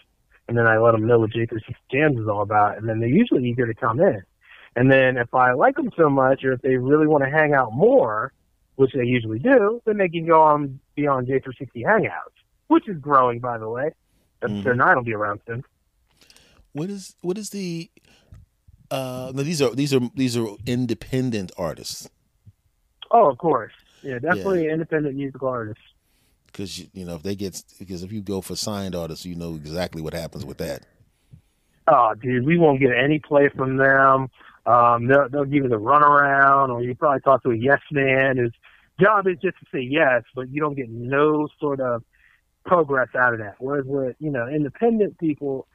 [0.49, 3.07] and then I let them know what J360 Jams is all about, and then they're
[3.07, 4.23] usually eager to come in.
[4.75, 7.53] And then if I like them so much, or if they really want to hang
[7.53, 8.33] out more,
[8.75, 12.33] which they usually do, then they can go on be on J360 Hangouts,
[12.67, 13.91] which is growing, by the way.
[14.41, 14.77] Episode Mhm.
[14.77, 15.63] nine will be around soon.
[16.73, 17.89] What is what is the?
[18.91, 22.09] Uh, no, these are these are these are independent artists
[23.11, 23.71] Oh, of course,
[24.03, 25.83] yeah, definitely independent musical artists.
[26.47, 29.35] because you, you know if they get because if you go for signed artists, you
[29.35, 30.83] know exactly what happens with that.
[31.87, 34.29] Oh, dude, we won't get any play from them.
[34.67, 38.37] Um, they'll, they'll give you the runaround, or you probably talk to a yes man
[38.37, 38.53] whose
[38.99, 42.03] job is just to say yes, but you don't get no sort of
[42.65, 43.55] progress out of that.
[43.57, 45.67] Whereas with you know independent people,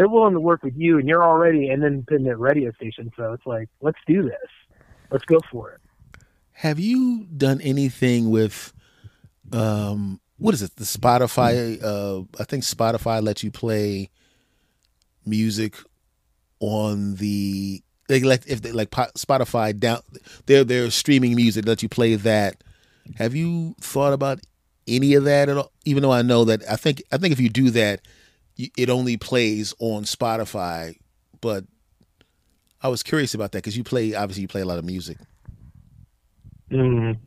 [0.00, 3.44] they're willing to work with you, and you're already an independent radio station, so it's
[3.44, 4.78] like, let's do this,
[5.10, 5.80] let's go for it.
[6.52, 8.72] Have you done anything with
[9.52, 10.74] um what is it?
[10.76, 14.08] The Spotify uh I think Spotify lets you play
[15.26, 15.76] music
[16.60, 20.00] on the they like if they like Spotify down
[20.46, 22.64] they're they're streaming music let you play that.
[23.16, 24.40] Have you thought about
[24.88, 25.72] any of that at all?
[25.84, 28.00] Even though I know that I think I think if you do that
[28.76, 30.96] it only plays on Spotify,
[31.40, 31.64] but
[32.82, 35.18] I was curious about that because you play obviously you play a lot of music.
[36.70, 37.18] Mm.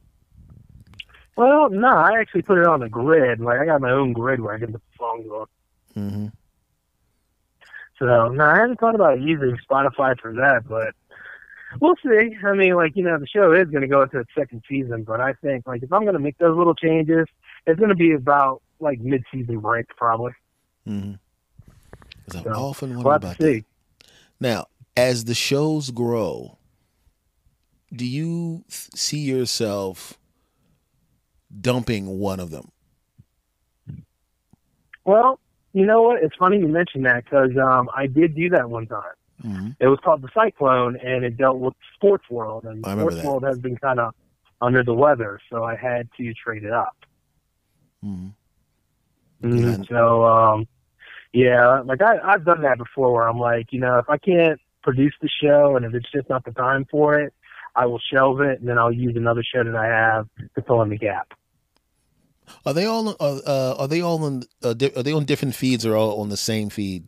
[1.35, 3.39] Well, no, I actually put it on the grid.
[3.39, 5.45] Like I got my own grid where I get the songs on.
[5.95, 6.27] Mm-hmm.
[7.99, 10.93] So no, I haven't thought about using Spotify for that, but
[11.79, 12.35] we'll see.
[12.45, 15.03] I mean, like you know, the show is going to go into its second season,
[15.03, 17.27] but I think like if I'm going to make those little changes,
[17.65, 20.33] it's going to be about like mid-season break probably.
[20.87, 21.13] Mm-hmm.
[22.27, 23.65] I've So, often wondered We'll have to about that.
[24.39, 26.57] Now, as the shows grow,
[27.91, 30.17] do you th- see yourself
[31.61, 32.71] dumping one of them?
[35.05, 35.39] Well,
[35.73, 36.23] you know what?
[36.23, 39.01] It's funny you mentioned that because um, I did do that one time.
[39.43, 39.69] Mm-hmm.
[39.79, 43.25] It was called the Cyclone, and it dealt with Sports World, and Sports that.
[43.25, 44.13] World has been kind of
[44.61, 46.95] under the weather, so I had to trade it up.
[48.05, 48.27] Mm-hmm.
[49.47, 49.79] Mhm.
[49.79, 49.83] Yeah.
[49.89, 50.67] So, um,
[51.33, 54.59] yeah, like I, I've done that before where I'm like, you know, if I can't
[54.83, 57.33] produce the show and if it's just not the time for it,
[57.75, 60.81] I will shelve it and then I'll use another show that I have to fill
[60.83, 61.33] in the gap.
[62.65, 63.09] Are they all?
[63.09, 64.43] Uh, uh, are they all on?
[64.61, 67.07] Uh, are they on different feeds or all on the same feed?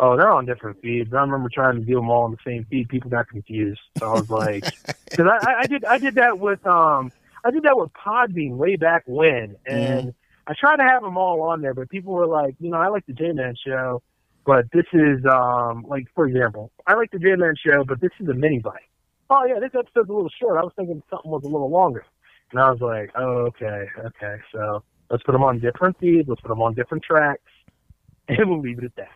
[0.00, 1.12] Oh, they're on different feeds.
[1.12, 2.88] I remember trying to do them all on the same feed.
[2.88, 3.82] People got confused.
[3.98, 4.64] So I was like,
[5.10, 7.12] because I, I, did, I did that with, um,
[7.44, 10.14] I did that with Podbean way back when, and
[10.50, 12.88] I tried to have them all on there, but people were like, you know, I
[12.88, 14.02] like the J Man show,
[14.44, 18.10] but this is, um, like for example, I like the J Man show, but this
[18.18, 18.88] is a mini bite.
[19.30, 20.58] Oh yeah, this episode's a little short.
[20.58, 22.04] I was thinking something was a little longer,
[22.50, 26.28] and I was like, oh okay, okay, so let's put them on different feeds.
[26.28, 27.42] Let's put them on different tracks,
[28.28, 29.12] and we'll leave it at that.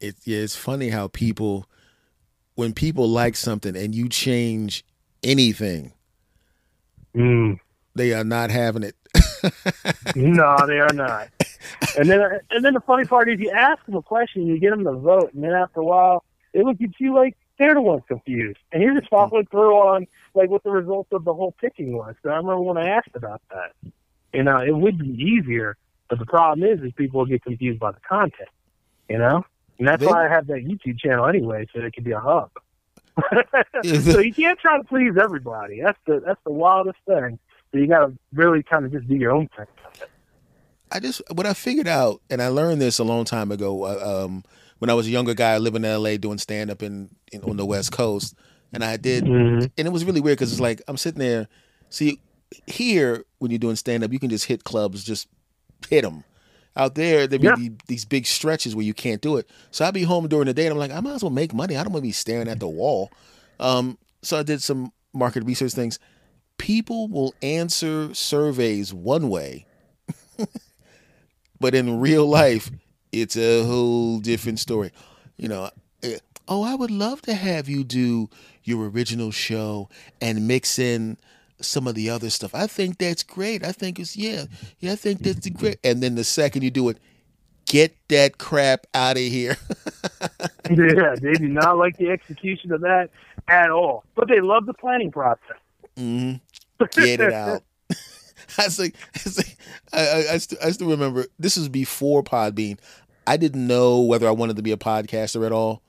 [0.00, 1.66] It, yeah, it's funny how people,
[2.54, 4.82] when people like something and you change
[5.22, 5.92] anything,
[7.14, 7.60] Mm.
[7.94, 8.96] they are not having it.
[10.16, 11.28] No, they are not.
[11.98, 14.70] And then, and then the funny part is, you ask them a question, you get
[14.70, 17.80] them to vote, and then after a while, it looks at you like they're the
[17.80, 19.16] ones confused, and you're just hmm.
[19.16, 22.14] following through on like what the results of the whole picking was.
[22.22, 23.92] So I remember when I asked about that,
[24.32, 25.76] you know, it would be easier,
[26.08, 28.48] but the problem is, is people get confused by the content,
[29.08, 29.44] you know,
[29.78, 32.20] and that's They- why I have that YouTube channel anyway, so it could be a
[32.20, 32.50] hub.
[33.84, 35.82] so you can't try to please everybody.
[35.82, 37.38] That's the that's the wildest thing.
[37.72, 39.66] So you got to really kind of just do your own thing.
[40.90, 43.84] I just what I figured out, and I learned this a long time ago.
[43.84, 44.44] Uh, um,
[44.78, 46.18] when I was a younger guy living in L.A.
[46.18, 48.34] doing stand up in, in on the West Coast,
[48.72, 49.66] and I did, Mm-hmm.
[49.78, 51.48] and it was really weird because it's like I'm sitting there.
[51.88, 52.20] See,
[52.66, 55.28] here when you're doing stand up, you can just hit clubs, just
[55.88, 56.24] hit them.
[56.76, 57.68] Out there, there'd be Yeah.
[57.86, 59.48] these big stretches where you can't do it.
[59.70, 61.54] So I'd be home during the day, and I'm like, I might as well make
[61.54, 61.76] money.
[61.76, 63.10] I don't want to be staring at the wall.
[63.60, 65.98] Um, so I did some market research things.
[66.62, 69.66] People will answer surveys one way,
[71.60, 72.70] but in real life,
[73.10, 74.92] it's a whole different story.
[75.36, 75.70] You know,
[76.04, 78.30] eh, oh, I would love to have you do
[78.62, 79.88] your original show
[80.20, 81.16] and mix in
[81.60, 82.54] some of the other stuff.
[82.54, 83.66] I think that's great.
[83.66, 84.44] I think it's yeah,
[84.78, 84.92] yeah.
[84.92, 85.78] I think that's great.
[85.82, 86.98] And then the second you do it,
[87.66, 89.56] get that crap out of here.
[90.70, 93.10] yeah, they do not like the execution of that
[93.48, 95.56] at all, but they love the planning process.
[95.96, 96.36] Mm hmm
[96.86, 97.62] Get it out.
[98.58, 99.56] I was like, I, was like,
[99.92, 102.78] I, I, I, still, I still remember this was before Podbean.
[103.26, 105.82] I didn't know whether I wanted to be a podcaster at all.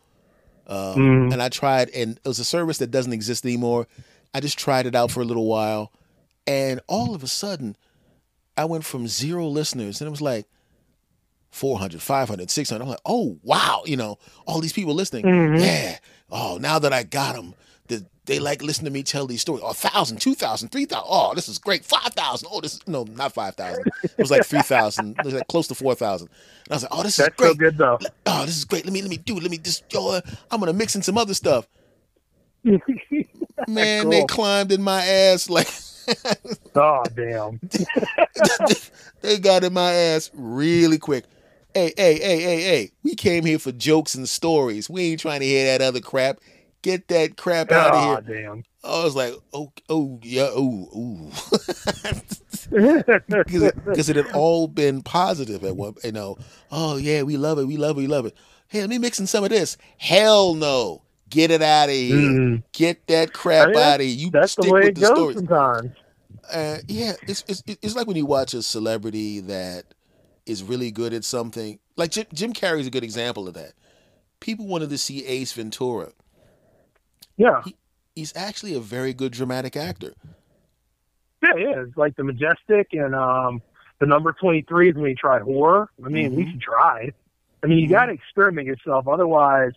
[0.68, 1.34] Um, Mhm.
[1.34, 3.88] And I tried, and it was a service that doesn't exist anymore.
[4.34, 5.92] I just tried it out for a little while.
[6.48, 7.76] And all of a sudden,
[8.56, 10.46] I went from zero listeners, and it was like
[11.52, 12.82] 400, 500, 600.
[12.84, 13.84] I'm like, oh, wow.
[13.86, 14.18] You know,
[14.48, 15.26] all these people listening.
[15.26, 15.60] Mhm.
[15.60, 15.98] Yeah.
[16.32, 17.56] Oh, now that I got them, the,
[18.26, 19.62] they like listening to me tell these stories.
[19.64, 21.06] Oh, 1,000, 2,000, 3,000.
[21.08, 21.84] Oh, this is great.
[21.84, 22.48] 5,000.
[22.52, 23.84] Oh, this is, no, not 5,000.
[24.04, 25.18] It was like 3,000.
[25.20, 26.28] It was like close to 4,000.
[26.28, 27.26] And I was like, oh, this is great.
[27.26, 28.00] That's great so good though.
[28.26, 28.86] oh, this is great.
[28.86, 29.44] Let me let me do it.
[29.44, 31.68] Let me just yo, I'm gonna mix in some other stuff.
[33.68, 35.68] Man, they climbed in my ass like
[36.76, 37.60] oh damn.
[39.22, 41.26] they got in my ass really quick.
[41.74, 42.92] Hey, hey, hey, hey, hey.
[43.04, 44.90] We came here for jokes and stories.
[44.90, 46.40] We ain't trying to hear that other crap.
[46.84, 48.42] Get that crap out of here.
[48.44, 48.64] damn.
[48.84, 51.32] I was like, oh, oh, yeah, oh, ooh.
[52.70, 56.38] Because it, it had all been positive at one, you know.
[56.72, 58.36] Oh yeah, we love it, we love it, we love it.
[58.68, 59.78] Hey, let me mix in some of this.
[59.98, 62.16] Hell no, get it out of here.
[62.16, 62.64] Mhm.
[62.74, 64.16] Get that crap I mean, out of here.
[64.16, 65.36] You That's the way it the goes stories.
[65.38, 65.92] sometimes.
[66.52, 69.86] Uh, yeah, it's, it's it's like when you watch a celebrity that
[70.46, 71.80] is really good at something.
[71.96, 73.74] Like Jim, Jim Carrey's a good example of that.
[74.40, 76.12] People wanted to see Ace Ventura.
[77.38, 77.62] Yeah.
[78.16, 80.14] He's actually a very good dramatic actor.
[81.42, 81.84] Yeah, yeah.
[81.88, 83.62] It's like the majestic and um
[84.00, 85.90] the number twenty three is when he tried horror.
[86.04, 86.38] I mean, at Mhm.
[86.38, 87.14] least he tried.
[87.64, 87.92] I mean, you Mhm.
[87.92, 89.72] got to experiment yourself, otherwise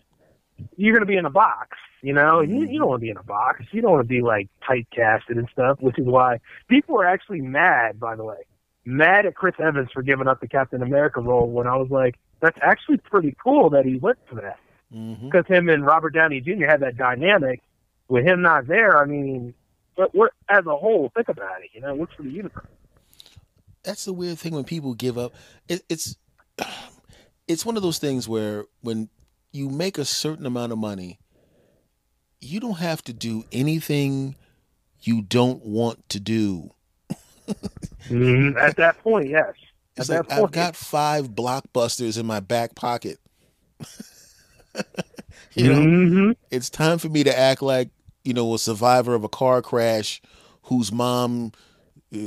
[0.76, 1.76] you're going to be in a box.
[2.02, 3.62] You know, you, you don't want to be in a box.
[3.72, 7.40] You don't want to be like typecasted and stuff, which is why people are actually
[7.42, 8.36] mad, by the way,
[8.84, 12.16] mad at Chris Evans for giving up the Captain America role when I was like,
[12.40, 14.58] that's actually pretty cool that he went for that.
[14.90, 16.66] Because hmm him and Robert Downey Jr.
[16.66, 17.62] had that dynamic.
[18.08, 19.52] With him not there, I mean,
[19.96, 21.70] but what as a whole, think about it.
[21.72, 22.66] You know, what's for the universe?
[23.82, 25.34] That's the weird thing when people give up.
[25.68, 26.16] It, it's
[27.48, 29.08] it's one of those things where when
[29.52, 31.18] you make a certain amount of money,
[32.40, 34.36] you don't have to do anything
[35.00, 36.70] you don't want to do.
[38.10, 39.54] Mm, at that point, yes.
[39.96, 43.18] It's At like I've got five blockbusters in my back pocket.
[45.54, 47.90] you know, hmm it's time for me to act like
[48.24, 50.20] you know a survivor of a car crash
[50.64, 51.52] whose mom
[52.14, 52.18] uh,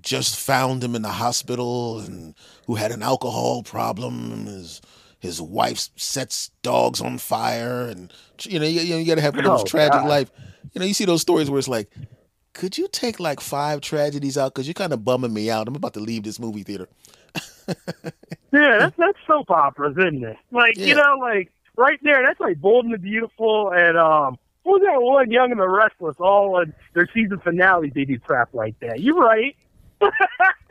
[0.00, 2.34] just found him in the hospital and
[2.66, 4.80] who had an alcohol problem his
[5.20, 9.46] his wife sets dogs on fire and you know you, you, you gotta have one
[9.46, 10.04] of those Oh, tragic God.
[10.04, 10.30] life
[10.72, 11.90] you know you see those stories where it's like
[12.54, 15.76] could you take like five tragedies out because you're kind of bumming me out i'm
[15.76, 16.88] about to leave this movie theater
[18.52, 20.36] Yeah, that's that's soap operas, isn't it?
[20.50, 20.86] Like Yeah.
[20.86, 24.86] you know, like right there, that's like Bold and the Beautiful and um, what was
[24.86, 26.16] that one, Young and the Restless?
[26.18, 29.00] All in their season finales, they do crap like that.
[29.00, 29.56] You're right.
[30.02, 30.10] I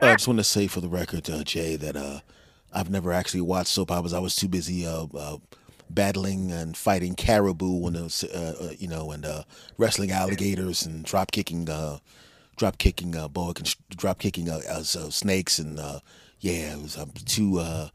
[0.12, 2.20] just want to say for the record, uh, Jay, that uh,
[2.72, 4.14] I've never actually watched soap operas.
[4.14, 5.38] I was too busy uh, uh,
[5.90, 9.42] battling and fighting caribou and uh, uh, you know and uh,
[9.78, 11.98] wrestling alligators and drop kicking, uh,
[12.56, 13.54] drop kicking uh, boa,
[13.90, 16.00] drop kicking uh, uh, snakes and uh,
[16.40, 17.88] yeah, it was too uh,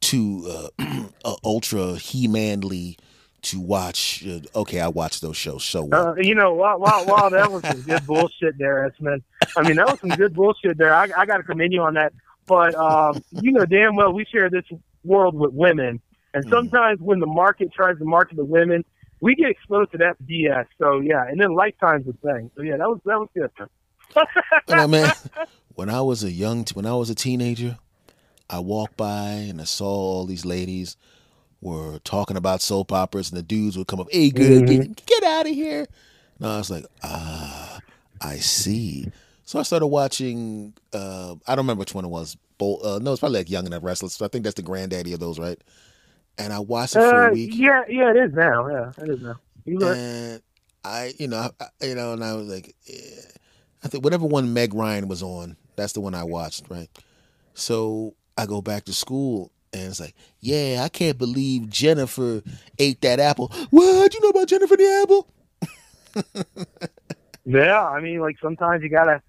[0.00, 0.46] too
[0.78, 0.84] uh,
[1.24, 2.96] uh, ultra he manly
[3.42, 4.24] to watch.
[4.26, 5.64] Uh, okay, I watched those shows.
[5.64, 5.98] So what?
[5.98, 9.22] Uh, you know, wow, wow, wow, that was some good bullshit there, S-Man.
[9.56, 10.94] I mean, that was some good bullshit there.
[10.94, 12.12] I, I got to commend you on that.
[12.46, 14.64] But um, you know damn well we share this
[15.04, 16.00] world with women,
[16.34, 16.50] and Mhm.
[16.50, 18.84] sometimes when the market tries to market to women,
[19.20, 20.66] we get exposed to that BS.
[20.78, 22.50] So yeah, and then Lifetime's a thing.
[22.56, 23.50] So yeah, that was that was good.
[24.68, 25.12] You know, man,
[25.74, 27.78] when I was a young, when I was a teenager,
[28.50, 30.96] I walked by and I saw all these ladies
[31.60, 35.22] were talking about soap operas, and the dudes would come up, "Hey, good, get, get
[35.22, 35.86] out of here!"
[36.38, 37.80] And I was like, "Ah,
[38.20, 39.06] I see."
[39.44, 40.74] So I started watching.
[40.92, 42.36] Uh, I don't remember which one it was.
[42.60, 44.14] Uh, no, it's probably like Young and the Restless.
[44.14, 45.58] So I think that's the granddaddy of those, right?
[46.38, 47.52] And I watched it for Uh, a week.
[47.54, 48.68] yeah, yeah, it is now.
[48.68, 49.36] Yeah, it is now.
[49.66, 50.42] And
[50.84, 53.20] I, you know, I- you know, and I was like, eh.
[53.84, 56.88] I think whatever one Meg Ryan was on, that's the one I watched, right?
[57.54, 62.42] So I go back to school, and it's like, yeah, I can't believe Jennifer
[62.78, 63.52] ate that apple.
[63.70, 65.28] What do you know about Jennifer the apple?
[67.44, 69.22] Yeah, I mean, like sometimes you gotta,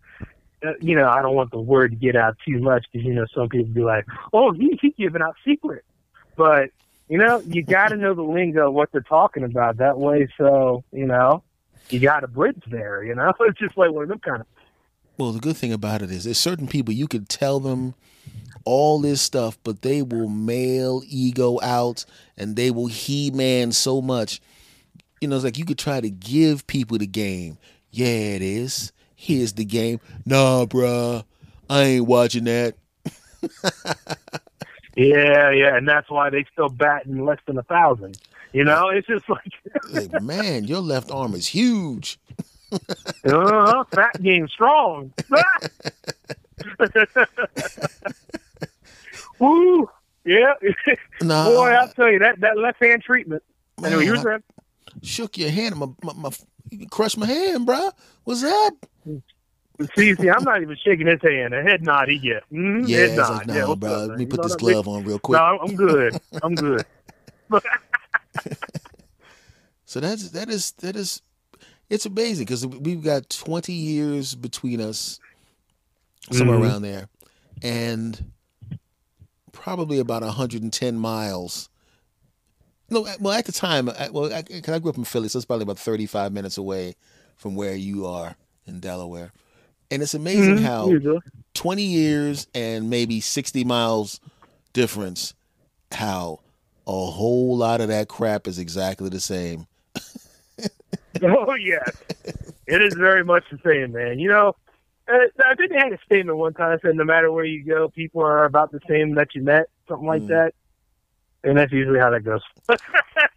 [0.65, 3.13] uh, you know, I don't want the word to get out too much because you
[3.13, 5.87] know some people be like, "Oh, he he giving out secrets,"
[6.35, 6.69] but
[7.07, 9.77] you know, you gotta know the lingo what they're talking about.
[9.77, 11.43] That way, so you know,
[11.89, 13.03] you got a bridge there.
[13.03, 14.47] You know, it's just like one of them kind of.
[15.17, 17.95] Well, the good thing about it is, there's certain people you could tell them
[18.65, 22.05] all this stuff, but they will male ego out
[22.37, 24.41] and they will he man so much.
[25.19, 27.57] You know, it's like you could try to give people the game.
[27.91, 28.91] Yeah, it is.
[29.15, 29.99] Here's the game.
[30.25, 31.23] Nah, bruh,
[31.69, 32.75] I ain't watching that.
[34.95, 38.17] Yeah, yeah, and that's why they still batting less than a thousand.
[38.51, 39.53] You know, it's just like,
[39.91, 42.19] Like, man, your left arm is huge.
[42.71, 45.13] uh-huh, fat game strong.
[49.41, 49.89] Woo!
[50.23, 50.53] Yeah,
[51.21, 53.41] Nah, boy, I'll tell you that that left hand treatment.
[53.81, 54.43] man, Anyway, here's that.
[55.01, 55.75] shook your hand.
[55.77, 56.29] My, my, my,
[56.69, 57.89] you crushed my hand, bro.
[58.23, 58.73] What's up?
[59.95, 61.55] See, see, I'm not even shaking his hand.
[61.55, 62.43] A head nod he get.
[62.53, 63.47] Mm, Yeah, head nod.
[63.47, 63.91] like, yeah, bro.
[63.93, 65.39] up, Let me put this glove on real quick.
[65.39, 66.21] No, I'm good.
[66.43, 66.85] I'm good.
[69.85, 71.21] So that's that is that is
[71.89, 75.19] it's amazing because we've got 20 years between us,
[76.31, 76.61] somewhere Mhm.
[76.61, 77.09] around there,
[77.61, 78.31] and
[79.51, 81.69] probably about 110 miles.
[82.89, 85.37] No, well, at the time, I, well, I, 'cause I grew up in Philly, so
[85.39, 86.95] it's probably about 35 minutes away
[87.37, 88.35] from where you are
[88.65, 89.31] in Delaware.
[89.89, 90.61] And it's amazing Mhm.
[90.63, 91.21] how Here
[91.53, 94.19] 20 years and maybe 60 miles
[94.73, 95.33] difference,
[95.91, 96.39] how
[96.87, 99.67] a whole lot of that crap is exactly the same.
[101.23, 101.91] Oh yes,
[102.67, 104.17] it is very much the same, man.
[104.19, 104.55] You know,
[105.07, 105.13] uh,
[105.45, 107.89] I think they had a statement one time that said, "No matter where you go,
[107.89, 110.27] people are about the same that you met," something like Mm.
[110.29, 110.53] that.
[111.43, 112.41] And that's usually how that goes.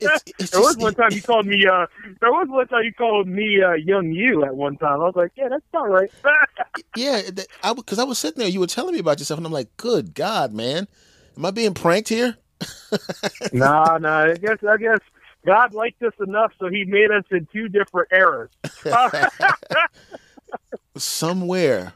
[0.00, 1.66] It's, it's there was just- one time you called me.
[1.66, 1.86] uh
[2.20, 5.00] There was one time you called me uh, young you at one time.
[5.00, 6.10] I was like, "Yeah, that's all right."
[6.96, 7.22] Yeah,
[7.62, 9.76] I because I was sitting there, you were telling me about yourself, and I'm like,
[9.76, 10.86] "Good God, man,
[11.36, 12.36] am I being pranked here?"
[13.52, 14.08] no, no.
[14.10, 14.98] I guess I guess
[15.46, 18.50] God liked us enough, so He made us in two different eras.
[20.96, 21.94] Somewhere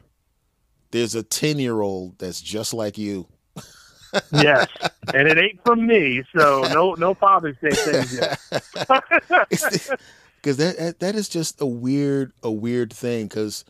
[0.90, 3.26] there's a ten year old that's just like you.
[4.32, 4.66] yes,
[5.12, 10.00] and it ain't from me, so no no Father's Day things yet.
[10.40, 13.26] Because that that is just a weird a weird thing.
[13.26, 13.64] Because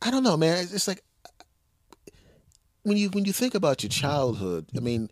[0.00, 0.58] I don't know, man.
[0.58, 1.02] It's, like
[2.82, 4.66] when you when you think about your childhood.
[4.76, 5.10] I mean,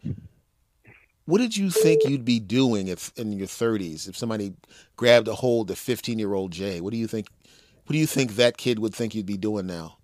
[1.24, 4.52] what did you think you'd be doing if in your 30s if somebody
[4.96, 6.80] grabbed a hold of 15 year old Jay?
[6.80, 7.26] What do you think?
[7.90, 9.96] What do you think that kid would think you'd be doing now?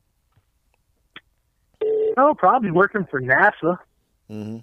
[2.17, 3.79] Oh, probably working for NASA.
[4.29, 4.59] Mm-hmm.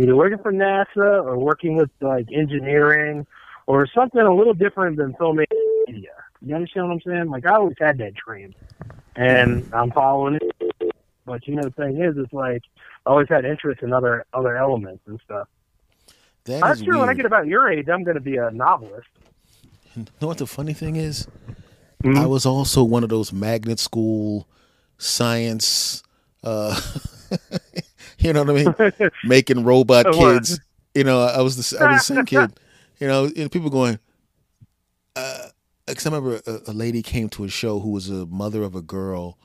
[0.00, 3.26] Either working for NASA or working with like engineering
[3.66, 5.56] or something a little different than filmmaking
[5.88, 6.12] media.
[6.40, 7.30] You understand what I'm saying?
[7.30, 8.54] Like I always had that dream,
[9.16, 10.94] and I'm following it.
[11.24, 12.62] But you know, the thing is, it's like
[13.06, 15.48] I always had interest in other other elements and stuff.
[16.44, 18.52] That I'm is sure when I get about your age, I'm going to be a
[18.52, 19.08] novelist.
[19.96, 21.26] You know what the funny thing is?
[22.04, 22.16] Mhm.
[22.18, 24.46] I was also one of those magnet school
[24.98, 26.02] science.
[26.44, 26.78] uh
[28.18, 29.10] You know what I mean?
[29.24, 30.60] Making robot kids.
[30.94, 32.58] You know, I was the I was the same kid.
[32.98, 33.98] You know, and people going.
[35.14, 35.48] Uh,
[35.88, 38.82] I remember a, a lady came to a show who was a mother of a
[38.82, 39.38] girl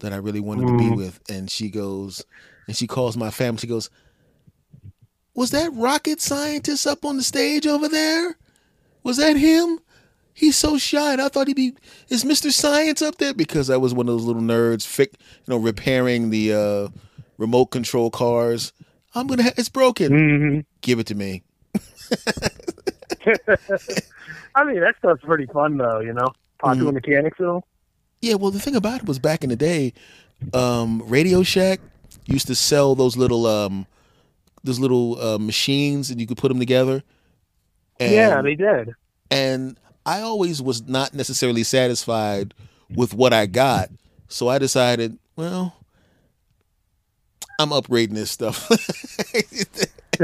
[0.00, 0.96] that I really wanted to be Mhm.
[0.96, 2.24] with, and she goes,
[2.66, 3.58] and she calls my family.
[3.60, 3.90] She goes,
[5.34, 8.36] "Was that rocket scientist up on the stage over there?
[9.02, 9.80] Was that him?
[10.34, 11.12] He's so shy.
[11.12, 11.74] And I thought he'd be.
[12.08, 13.32] Is Mister Science up there?
[13.34, 16.88] Because I was one of those little nerds, fic, you know, repairing the uh,
[17.38, 18.72] remote control cars.
[19.14, 19.44] I'm gonna.
[19.44, 20.12] Ha- it's broken.
[20.12, 21.42] hmm Give it to me.
[24.56, 26.00] I mean, that stuff's pretty fun, though.
[26.00, 26.28] You know,
[26.58, 26.94] popular Mm-hmm.
[26.94, 27.64] mechanics, though.
[28.20, 29.92] Yeah, well, the thing about it was back in the day,
[30.52, 31.80] um, Radio Shack
[32.26, 33.86] used to sell those little um,
[34.62, 37.02] those little uh, machines, and you could put them together.
[38.00, 38.94] And, yeah, they did.
[39.30, 42.54] and I always was not necessarily satisfied
[42.94, 43.90] with what I got,
[44.28, 45.74] so I decided, well,
[47.58, 48.68] I'm upgrading this stuff.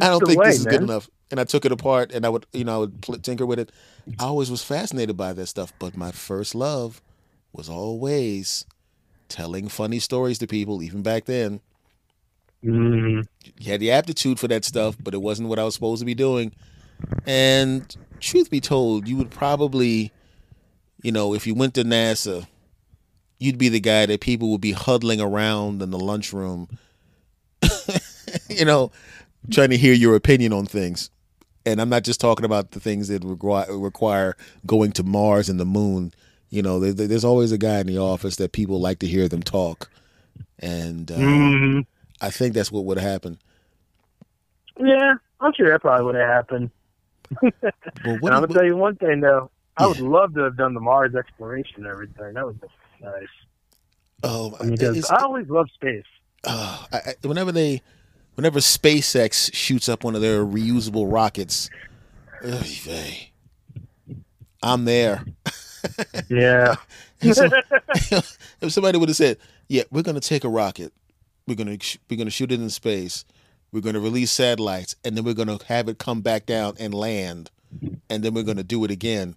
[0.00, 1.08] I don't think this is good enough.
[1.30, 3.70] And I took it apart, and I would, you know, I would tinker with it.
[4.18, 7.00] I always was fascinated by that stuff, but my first love
[7.52, 8.64] was always
[9.28, 11.60] telling funny stories to people, even back then.
[12.64, 13.26] Mm,
[13.58, 16.06] You had the aptitude for that stuff, but it wasn't what I was supposed to
[16.06, 16.52] be doing.
[17.26, 20.12] And truth be told, you would probably,
[21.02, 22.46] you know, if you went to NASA,
[23.38, 26.68] you'd be the guy that people would be huddling around in the lunchroom,
[28.48, 28.92] you know,
[29.50, 31.10] trying to hear your opinion on things.
[31.66, 35.58] And I'm not just talking about the things that require, require going to Mars and
[35.58, 36.12] the moon.
[36.48, 39.28] You know, there, there's always a guy in the office that people like to hear
[39.28, 39.90] them talk.
[40.58, 41.86] And uh, mm,
[42.20, 43.38] I think that's what would happen.
[44.78, 46.70] yeah, I'm sure that probably would have happened.
[47.42, 47.52] Well,
[48.20, 49.50] what, and I'm gonna tell you one thing though.
[49.76, 49.88] I Yeah.
[49.88, 52.34] would love to have done the Mars exploration and everything.
[52.34, 52.66] That would be
[53.02, 53.12] nice.
[54.22, 56.04] oh, I because I always love space.
[56.44, 57.82] uh, I, I, whenever they,
[58.34, 61.70] whenever SpaceX shoots up one of their reusable rockets,
[62.44, 62.64] ugh,
[64.62, 65.24] I'm there.
[66.28, 66.74] Yeah.
[67.32, 67.48] So-
[68.60, 70.92] if somebody would have said, "Yeah, we're going to take a rocket,
[71.46, 73.24] we're to we're going to shoot it in space,
[73.72, 76.76] we're going to release satellites, and then we're going to have it come back down
[76.78, 77.50] and land,
[78.10, 79.36] and then we're going to do it again,"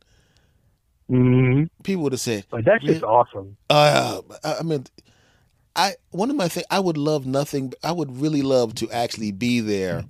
[1.09, 3.57] hmm people would have said, But that's just awesome.
[3.69, 4.85] Uh, I I mean,
[5.75, 7.73] I one of my things I would love nothing.
[7.83, 10.05] I would really love to actually be there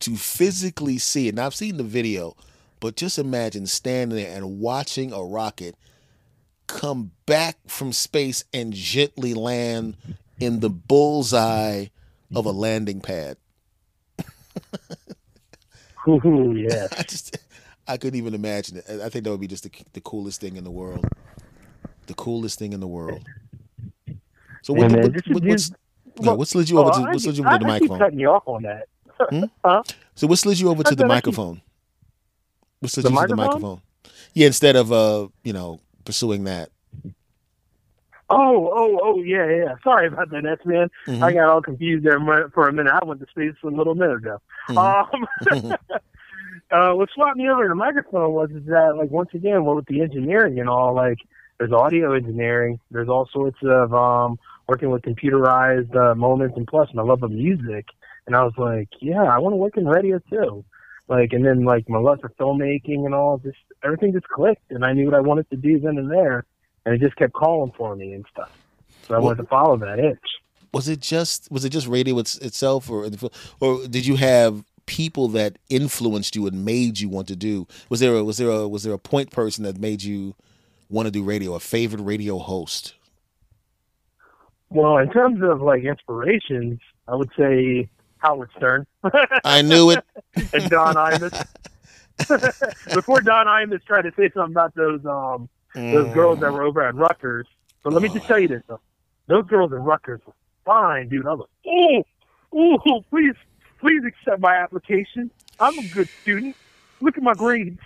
[0.00, 1.34] to physically see it.
[1.34, 2.36] Now I've seen the video,
[2.80, 5.76] but just imagine standing there and watching a rocket
[6.66, 9.96] come back from space and gently land
[10.40, 11.86] in the bullseye
[12.34, 13.36] of a landing pad.
[16.08, 16.86] Ooh, yeah.
[16.98, 17.36] I just
[17.86, 18.84] I couldn't even imagine it.
[18.88, 21.06] I I think that would be just the, the coolest thing in the world.
[22.06, 23.24] The coolest thing in the world.
[24.62, 25.72] So what, man, what, what, what's
[26.20, 27.70] no, what slid you Oh, over to I, what slid you I, over to the
[27.70, 27.98] I keep microphone?
[27.98, 28.86] cutting you off on that.
[29.30, 29.44] Hmm?
[29.64, 29.82] huh?
[30.14, 31.60] So what slid you over to the I keep- microphone?
[32.80, 33.60] What slid The you to the microphone?
[33.60, 33.82] microphone?
[34.32, 36.70] Yeah, instead of uh, you know, pursuing that.
[38.30, 39.74] Oh, oh, oh, yeah, yeah.
[39.82, 40.88] Sorry about that, X man.
[41.06, 42.18] Mhm, I got all confused there
[42.54, 42.92] for a minute.
[42.92, 44.38] I went to space a little minute ago.
[44.68, 44.76] mhm.
[44.78, 45.72] Um,
[46.70, 49.74] uh, what swapped me over to the microphone was is that, like, once again, well,
[49.76, 51.18] with the engineering and all, like,
[51.58, 52.78] there's audio engineering.
[52.90, 57.22] There's all sorts of um, working with computerized uh, moments and plus, plus, my love
[57.22, 57.86] of music.
[58.26, 60.64] And I was like, yeah, I want to work in radio too.
[61.08, 64.84] Like, and then like my love for filmmaking and all, just everything just clicked, and
[64.84, 66.44] I knew what I wanted to do then and there,
[66.84, 68.50] and it just kept calling for me and stuff.
[69.06, 70.18] So I Well- wanted to follow that itch.
[70.72, 73.08] was it just was it just radio itself or
[73.60, 77.66] or did you have people that influenced you and made you want to do?
[77.88, 80.34] Was there a, was there a was there a point person that made you
[80.88, 81.54] want to do radio?
[81.54, 82.94] A favorite radio host?
[84.70, 86.78] Well, in terms of like inspirations,
[87.08, 88.86] I would say Howard Stern.
[89.44, 90.04] I knew it.
[90.52, 91.46] and Don Imus.
[92.94, 96.82] Before Don Imus tried to say something about those um those girls that were over
[96.86, 97.46] at Rutgers.
[97.82, 98.80] But let me just tell you this though.
[99.28, 101.26] Those girls at Rutgers were fine, dude.
[101.26, 102.04] I was like,
[102.54, 103.34] oh, oh, please,
[103.80, 105.30] please accept my application.
[105.58, 106.56] I'm a good student.
[107.00, 107.78] Look at my grades.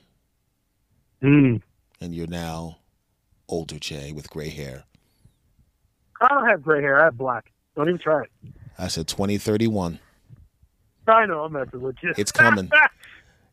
[1.21, 1.61] Mm.
[2.01, 2.77] And you're now
[3.47, 4.83] older, Jay, with gray hair.
[6.21, 6.99] I don't have gray hair.
[6.99, 7.51] I have black.
[7.75, 8.29] Don't even try it.
[8.77, 9.99] I said 2031.
[11.07, 12.13] I know I'm messing with you.
[12.17, 12.69] It's coming.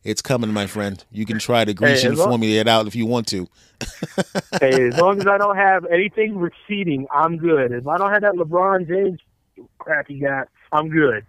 [0.07, 1.05] It's coming, my friend.
[1.11, 3.49] You can try to Grecian as long- it out if you want to.
[4.61, 7.73] hey, as long as I don't have anything receding, I'm good.
[7.73, 9.19] If I don't have that LeBron James
[9.79, 11.27] crap you got, I'm good.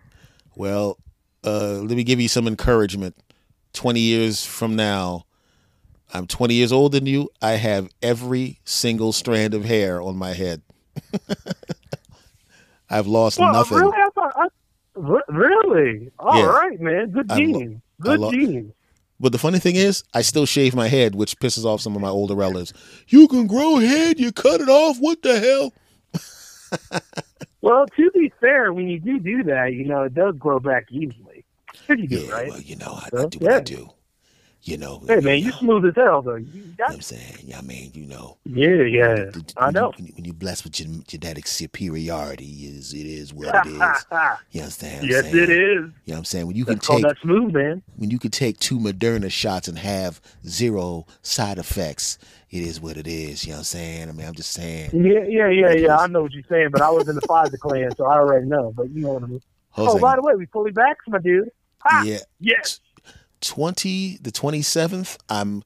[0.55, 0.99] Well,
[1.43, 3.15] uh, let me give you some encouragement.
[3.73, 5.25] 20 years from now,
[6.13, 7.29] I'm 20 years older than you.
[7.41, 10.61] I have every single strand of hair on my head.
[12.89, 13.77] I've lost Well, nothing.
[13.79, 13.97] really?
[13.97, 14.47] I thought, I,
[15.27, 16.11] really?
[16.19, 16.45] All Yeah.
[16.45, 17.11] right, man.
[17.11, 18.73] Good I lo- Good lo- genes.
[19.19, 22.01] But the funny thing is, I still shave my head, which pisses off some of
[22.01, 22.71] my older relatives.
[23.07, 24.97] You can grow head, you cut it off.
[24.99, 25.73] What the hell?
[27.61, 30.85] Well, to be fair, when you do do that, you know, it does grow back
[30.89, 31.43] easily.
[31.89, 32.49] You do, Yeah, right?
[32.49, 33.89] well, you know, I, I do what I do.
[34.67, 36.35] You know, Hey, man, you know, smooth as hell, though.
[36.35, 37.37] You you know what I'm saying?
[37.45, 38.37] Yeah, I mean, you know.
[38.43, 39.15] yeah, yeah.
[39.15, 39.93] the- the- I know.
[39.95, 43.77] When, you, when you're blessed with gen- genetic superiority, is it is what it is.
[44.51, 44.93] You understand?
[44.97, 45.35] what I'm yes, saying?
[45.37, 45.57] it is.
[45.57, 46.47] You know what I'm saying?
[46.47, 47.81] When you can That's called take that smooth, man.
[47.95, 52.17] when you can take two Moderna shots and have zero side effects,
[52.51, 53.45] it is what it is.
[53.45, 54.09] You know what I'm saying?
[54.09, 54.89] I mean, I'm just saying.
[54.93, 55.97] Yeah, yeah, yeah, It yeah.
[55.97, 58.47] I know what you're saying, but I was in the Pfizer clan, so I already
[58.47, 58.73] know.
[58.75, 59.41] But you know what I mean.
[59.71, 61.49] Jose, Oh, by the way, we fully vaxxed, my dude.
[61.83, 62.03] Ha!
[62.05, 62.81] yeah, Yes.
[63.41, 65.17] 20 the 27th.
[65.29, 65.63] I'm.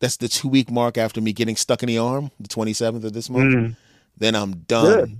[0.00, 2.30] That's the two week mark after me getting stuck in the arm.
[2.38, 3.54] The 27th of this month.
[3.54, 3.76] Mm.
[4.16, 4.84] Then I'm done.
[4.84, 5.18] Good.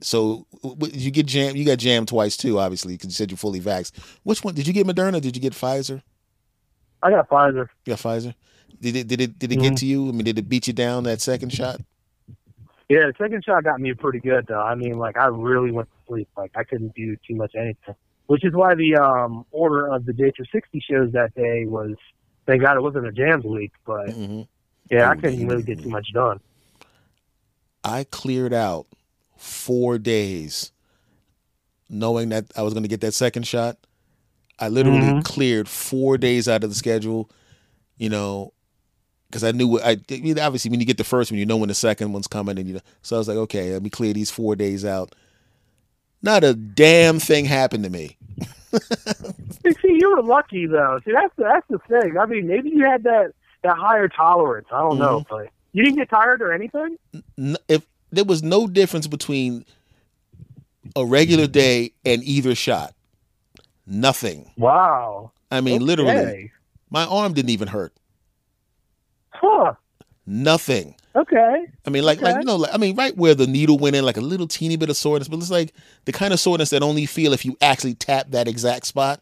[0.00, 0.46] So
[0.92, 1.56] you get jammed.
[1.56, 3.92] You got jammed twice too, obviously, because you said you're fully vaxxed.
[4.22, 4.86] Which one did you get?
[4.86, 5.20] Moderna?
[5.20, 6.02] Did you get Pfizer?
[7.02, 7.68] I got Pfizer.
[7.84, 8.34] You got Pfizer.
[8.80, 9.08] Did it?
[9.08, 9.38] Did it?
[9.38, 10.08] Did it get to you?
[10.08, 11.80] I mean, did it beat you down that second shot?
[12.88, 14.60] Yeah, the second shot got me pretty good though.
[14.60, 16.28] I mean, like I really went to sleep.
[16.36, 17.94] Like I couldn't do too much anything.
[18.28, 21.96] Which is why the um order of the day for sixty shows that day was
[22.46, 24.42] thank God it wasn't a jams week, but hmm
[24.90, 26.40] yeah, I Oh, couldn't really get too much done.
[27.84, 28.86] I cleared out
[29.36, 30.72] four days,
[31.88, 33.78] knowing that I was going to get that second shot.
[34.58, 35.24] I literally Mhm.
[35.24, 37.30] cleared four days out of the schedule.
[37.98, 38.52] You know,
[39.30, 41.56] because I knew I, I mean, obviously when you get the first one, you know
[41.58, 42.80] when the second one's coming, and you know.
[43.02, 45.14] So I was like, okay, let me clear these four days out.
[46.22, 48.16] Not a damn thing happened to me.
[48.72, 51.00] See, you were lucky though.
[51.04, 52.18] See, that's the, that's the thing.
[52.18, 54.68] I mean, maybe you had that that higher tolerance.
[54.72, 55.34] I don't know, Mm-hmm.
[55.34, 56.96] but you didn't get tired or anything.
[57.68, 59.64] If there was no difference between
[60.96, 62.94] a regular day and either shot,
[63.86, 64.50] nothing.
[64.56, 65.32] Wow.
[65.50, 66.52] I mean, literally,
[66.90, 67.92] my arm didn't even hurt.
[69.30, 69.74] Huh.
[70.26, 70.94] Nothing.
[71.18, 71.66] Okay.
[71.84, 74.04] I mean, like, like you know, like, I mean, right where the needle went in,
[74.04, 75.72] like a little teeny bit of soreness, but it's like
[76.04, 79.20] the kind of soreness that only feel if you actually tap that exact spot.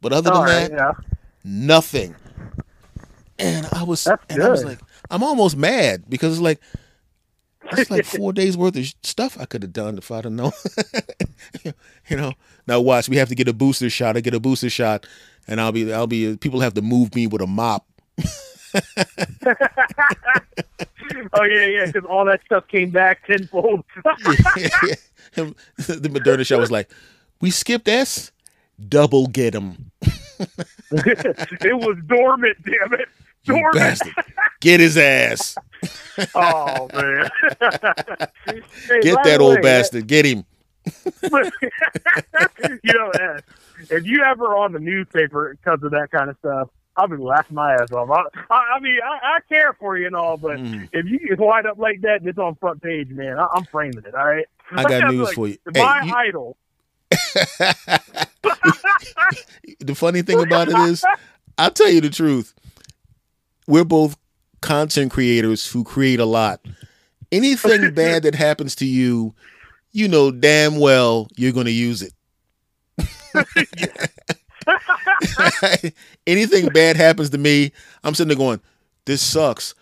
[0.00, 0.70] But other than All right.
[0.70, 0.92] that, Yeah.
[1.44, 2.14] nothing.
[3.38, 4.78] And I was, That's and I was like,
[5.10, 6.60] I'm almost mad because it's like,
[7.72, 10.52] it's like four days worth of stuff I could have done if I'd have known.
[12.08, 12.32] you know.
[12.66, 14.16] Now watch, we have to get a booster shot.
[14.16, 15.06] I get a booster shot,
[15.46, 16.36] and I'll be, I'll be.
[16.36, 17.86] People have to move me with a mop.
[21.32, 21.86] oh yeah, yeah.
[21.86, 23.84] Because all that stuff came back tenfold.
[25.34, 26.88] The Moderna shot was like,
[27.40, 28.30] we skipped S,
[28.88, 29.90] double get him,
[30.92, 32.56] it was dormant.
[32.64, 33.08] Damn it.
[33.44, 33.74] you Dormant.
[33.74, 34.14] bastard.
[34.60, 35.56] Get his ass.
[36.34, 37.28] Oh man.
[38.46, 40.06] Hey, Get that old way, bastard.
[40.06, 40.44] Get him.
[41.22, 43.10] you know,
[43.90, 47.54] if you ever on the newspaper because of that kind of stuff, I'll be laughing
[47.56, 48.08] my ass off.
[48.10, 48.22] I,
[48.54, 50.88] I, I mean, I, I care for you and all, but Mm.
[50.92, 53.64] if you get wind up like that and it's on front page, man, I, I'm
[53.64, 54.14] framing it.
[54.14, 54.46] All right.
[54.72, 55.58] I got news like, for you.
[55.74, 56.56] Hey, you- idol.
[59.80, 61.04] the funny thing about it is,
[61.58, 62.54] I'll tell you the truth.
[63.66, 64.16] We're both
[64.60, 66.60] content creators who create a lot.
[67.32, 69.34] Anything bad that happens to you,
[69.92, 72.12] you know damn well you're going to use it.
[76.26, 78.60] Anything bad happens to me, I'm sitting there going,
[79.04, 79.74] this sucks,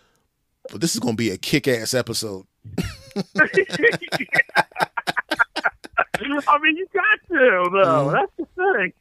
[0.71, 2.47] but this is going to be a kick ass episode.
[6.19, 7.71] I mean, you got to though.
[7.71, 8.13] Mhm.
[8.13, 8.93] That's the thing.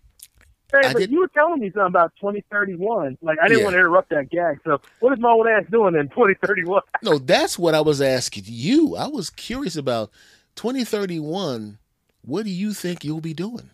[0.74, 3.18] Hey, but you were telling me something about 2031.
[3.22, 3.64] Like, I didn't Yeah.
[3.66, 4.62] want to interrupt that gag.
[4.64, 6.82] So, what is my old ass doing in 2031?
[7.04, 8.96] No, that's what I was asking you.
[8.96, 10.12] I was curious about
[10.56, 11.78] 2031.
[12.22, 13.72] What do you think you'll be doing?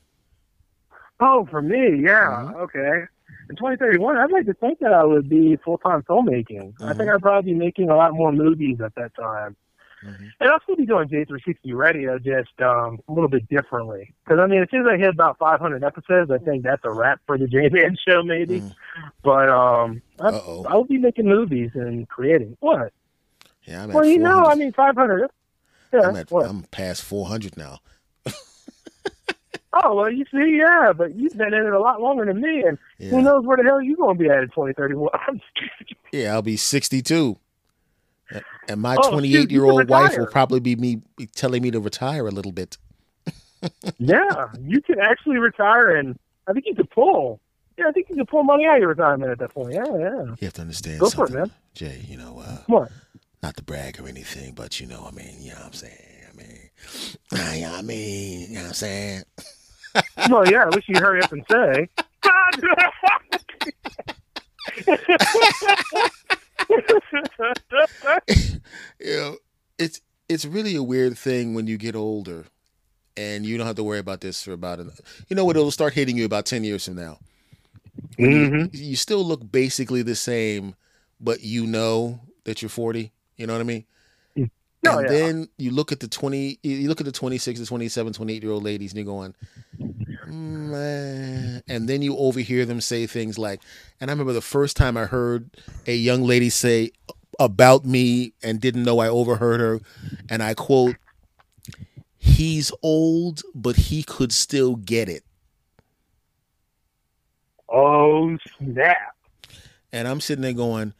[1.19, 2.55] Oh, for me, yeah, Mhm.
[2.55, 3.03] okay.
[3.49, 6.73] In 2031, I'd like to think that I would be full time filmmaking.
[6.81, 6.97] I Mhm.
[6.97, 9.55] think I'd probably be making a lot more movies at that time.
[10.03, 10.31] Mhm.
[10.39, 14.13] And I'll still be doing J360 radio, just um, a little bit differently.
[14.23, 16.91] Because I mean, as soon as I hit about 500 episodes, I think that's a
[16.91, 18.61] wrap for the J Man show, maybe.
[18.61, 18.75] Mm.
[19.23, 20.61] But um, I, Uh.
[20.67, 22.57] I'll be making movies and creating.
[22.59, 22.93] What?
[23.63, 25.29] Yeah, I'm Well, you know, I mean, 500.
[25.91, 26.01] Yeah.
[26.01, 26.31] I'm at?
[26.31, 27.79] I'm past 400 now.
[29.83, 32.63] Oh well, you see, yeah, but you've been in it a lot longer than me,
[32.63, 32.77] and
[33.09, 35.09] who knows where the hell you're going to be at in 2031?
[36.11, 37.37] yeah, I'll be 62.
[38.67, 41.79] And my Oh, 28 year old wife will probably be me be telling me to
[41.79, 42.77] retire a little bit.
[43.99, 46.17] yeah, you can actually retire, and
[46.47, 47.39] I think you could pull.
[47.77, 49.73] Yeah, I think you can pull money out of your retirement at that point.
[49.73, 50.23] Yeah, yeah.
[50.23, 51.51] You have to understand Go for it, man.
[51.75, 52.03] Jay.
[52.07, 52.91] You know, uh, What?
[53.43, 55.93] not to brag or anything, but you know, I mean, you know what I'm saying?
[56.33, 56.59] I mean,
[57.33, 59.23] I, I mean, you know what I'm saying?
[60.29, 60.63] Well, yeah.
[60.63, 61.89] At least you hurry up and say.
[68.99, 69.37] you know,
[69.77, 72.45] it's it's really a weird thing when you get older,
[73.15, 74.91] and you don't have to worry about this for about an.
[75.29, 75.55] You know what?
[75.55, 77.19] It'll start hitting you about ten years from now.
[78.19, 78.69] Mhm.
[78.73, 80.75] You still look basically the same,
[81.19, 83.11] but you know that you're forty.
[83.37, 83.85] You know what I mean?
[84.85, 85.07] Oh, and yeah.
[85.09, 88.51] then you look at the 20 you look at the 26 to 27 28 year
[88.51, 89.33] old ladies and you're going
[91.67, 93.61] and then you overhear them say things like
[93.99, 95.49] and i remember the first time i heard
[95.87, 96.91] a young lady say
[97.39, 99.79] about me and didn't know i overheard her
[100.29, 100.95] and i quote
[102.17, 105.23] he's old but he could still get it
[107.69, 109.15] Oh snap!
[109.91, 110.93] and i'm sitting there going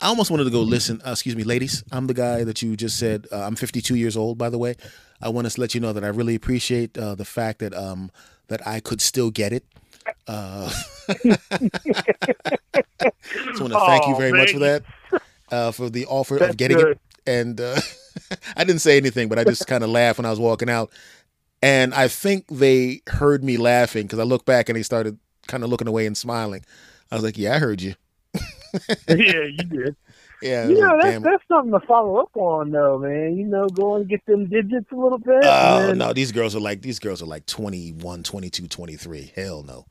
[0.00, 1.00] I almost wanted to go listen.
[1.06, 1.84] Uh, excuse me, ladies.
[1.92, 3.26] I'm the guy that you just said.
[3.32, 4.74] Uh, I'm 52 years old, by the way.
[5.22, 8.10] I want to let you know that I really appreciate uh, the fact that um,
[8.48, 9.64] that I could still get it.
[10.26, 10.70] Uh,
[11.08, 11.40] just
[13.60, 14.82] want to thank you very much for that,
[15.50, 16.88] uh, for the offer That's of getting good.
[16.92, 17.00] it.
[17.26, 17.80] And uh,
[18.56, 20.90] I didn't say anything, but I just kind of laughed when I was walking out.
[21.62, 25.64] And I think they heard me laughing because I looked back and they started kind
[25.64, 26.62] of looking away and smiling.
[27.10, 27.94] I was like, "Yeah, I heard you."
[29.08, 29.96] yeah, you did.
[30.42, 33.36] Yeah, You know, that's that's something to follow up on, though, man.
[33.36, 35.42] You know, go and get them digits a little bit.
[35.42, 39.32] Oh no, these girls are like these girls are like 21, 22, 23.
[39.34, 39.86] Hell no.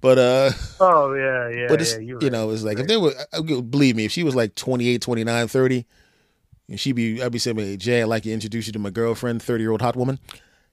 [0.00, 1.66] But uh Oh yeah, yeah.
[1.68, 2.32] but it's yeah, you right.
[2.32, 5.48] know, it's like if they were uh, believe me, if she was like 28, 29,
[5.48, 5.86] 30,
[6.68, 8.90] and she'd be I'd be saying, "Hey, Jay, I'd like to introduce you to my
[8.90, 10.18] girlfriend, 30-year-old hot woman."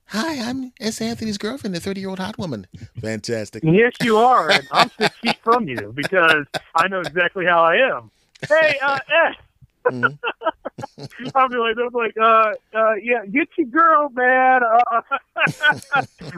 [0.06, 1.00] Hi, I'm S.
[1.00, 2.66] Anthony's girlfriend, the 30-year-old hot woman.
[3.00, 3.62] Fantastic.
[3.64, 7.76] Yes, you are, and I'm six feet from you because I know exactly how I
[7.76, 8.10] am.
[8.48, 9.90] Hey, uh, eh.
[9.90, 10.18] Mhm.
[11.34, 14.60] I'll be like, I'm like, uh, uh, yeah, get your girl, man.
[14.62, 15.00] Uh,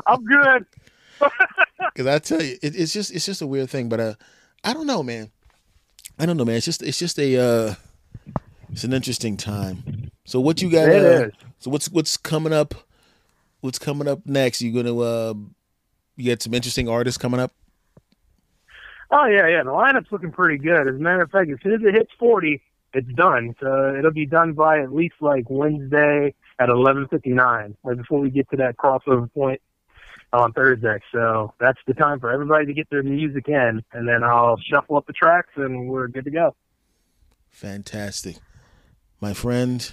[0.07, 0.67] I'm good.
[1.95, 4.15] Cuz I tell you, it, it's just it's just a weird thing, but uh
[4.63, 5.31] I don't know, man.
[6.19, 6.57] I don't know, man.
[6.57, 7.75] It's just it's just a uh
[8.71, 10.11] it's an interesting time.
[10.25, 11.29] So what you got uh.
[11.59, 12.75] So what's what's coming up?
[13.65, 14.61] What's coming up next?
[14.61, 15.33] You gonna uh,
[16.17, 17.55] you got some interesting artists coming up?
[19.11, 19.63] Oh yeah, yeah.
[19.63, 20.87] The lineup's looking pretty good.
[20.87, 22.61] As a matter of fact, as soon as it hits forty,
[22.93, 23.55] it's done.
[23.61, 28.21] So it'll be done by at least like Wednesday at eleven fifty nine, right before
[28.21, 29.63] we get to that crossover point
[30.35, 30.99] on Thursday.
[31.11, 34.99] So that's the time for everybody to get their music in, and then I'll shuffle
[34.99, 36.55] up the tracks, and we're good to go.
[37.49, 38.37] Fantastic,
[39.23, 39.91] my friend.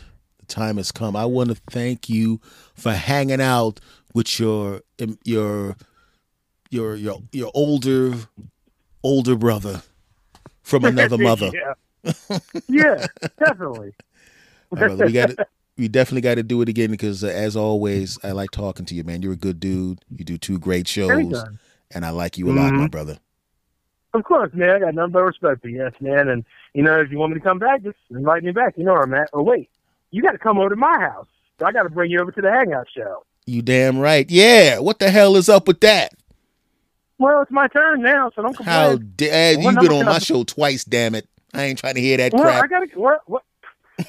[0.51, 1.15] Time has come.
[1.15, 2.41] I want to thank you
[2.75, 3.79] for hanging out
[4.13, 4.81] with your
[5.23, 5.75] your
[6.69, 8.13] your your your older
[9.01, 9.81] older brother
[10.61, 11.51] from another mother.
[11.53, 13.07] yeah, yeah,
[13.39, 13.93] definitely.
[14.71, 15.31] Brother, we got
[15.77, 18.95] we definitely got to do it again because, uh, as always, I like talking to
[18.95, 19.21] you, man.
[19.21, 19.99] You're a good dude.
[20.15, 21.59] You do two great shows, Anytime.
[21.93, 22.77] and I like you a lot, Mhm.
[22.77, 23.19] my brother.
[24.13, 24.69] Of course, man.
[24.69, 26.29] I got nothing but respect for you, yes, man.
[26.29, 28.77] And you know, if you want me to come back, just invite me back.
[28.77, 29.29] You know where I'm at.
[29.33, 29.69] Oh wait,
[30.11, 31.27] you got to come over to my house.
[31.59, 33.25] So I got to bring you over to the Hangout show.
[33.45, 34.29] You damn right.
[34.29, 34.79] Yeah.
[34.79, 36.13] What the hell is up with that?
[37.17, 38.75] Well, it's my turn now, so don't complain.
[38.75, 40.83] How dare eh, you've been on my I- show twice?
[40.83, 41.27] Damn it!
[41.53, 43.43] I ain't trying to hear that well, I gotta what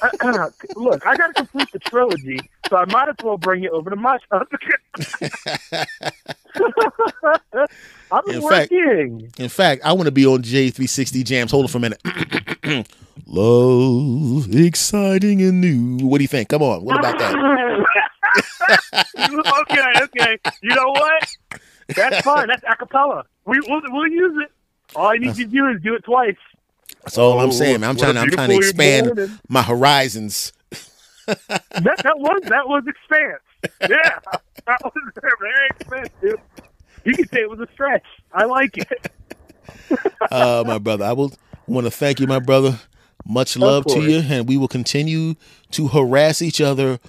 [0.01, 1.05] uh, look.
[1.05, 2.39] I gotta complete the trilogy,
[2.69, 4.17] so I might as well bring you over to my.
[8.11, 9.31] I've been In fact- working.
[9.37, 11.51] In fact, I want to be on J360 Jams.
[11.51, 12.01] Hold on for a minute.
[13.27, 16.05] Love, exciting and new.
[16.05, 16.49] What do you think?
[16.49, 16.83] Come on.
[16.83, 17.35] What about that?
[19.17, 20.37] okay, okay.
[20.61, 21.29] You know what?
[21.95, 22.47] That's fine.
[22.47, 23.23] That's acapella.
[23.45, 24.51] We we'll, we'll use it.
[24.95, 26.35] All I need to do is do it twice.
[27.03, 27.89] That's all I'm saying, man.
[27.91, 28.17] I'm trying.
[28.17, 29.39] I'm trying to expand morning.
[29.49, 30.53] my horizons.
[31.25, 33.41] That that was that was expanse.
[33.81, 34.19] Yeah,
[34.67, 36.39] that was very expensive.
[37.05, 38.03] You can say it was a stretch.
[38.33, 39.11] I like it.
[40.29, 41.31] Uh, my brother, I will
[41.65, 42.77] want to thank you, my brother.
[43.25, 45.35] Much love to you, and we will continue
[45.71, 46.99] to harass each other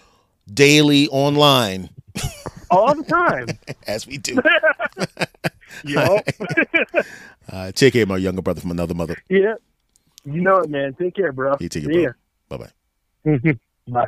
[0.53, 1.91] daily online
[2.71, 3.49] All the time.
[3.89, 4.37] as we do.
[5.83, 6.21] Yo.
[7.51, 9.16] Uh, take care, my younger brother from another mother.
[9.29, 9.55] yeah.
[10.25, 10.95] You know it, man.
[10.95, 11.57] Take care, bro.
[11.61, 12.17] You take care,
[12.49, 12.59] bro.
[12.59, 12.71] Bye
[13.27, 13.59] bye.
[13.89, 14.07] Bye.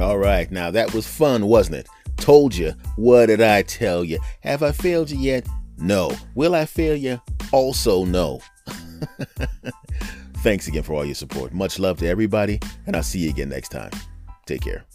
[0.00, 1.88] All right, now that was fun, wasn't it?
[2.16, 2.72] Told you.
[2.96, 4.18] What did I tell you?
[4.40, 5.46] Have I failed you yet?
[5.78, 6.12] No.
[6.34, 7.20] Will I fail you?
[7.52, 8.40] Also, no.
[10.42, 11.52] Thanks again for all your support.
[11.52, 13.90] Much love to everybody, and I'll see you again next time.
[14.46, 14.89] Take care.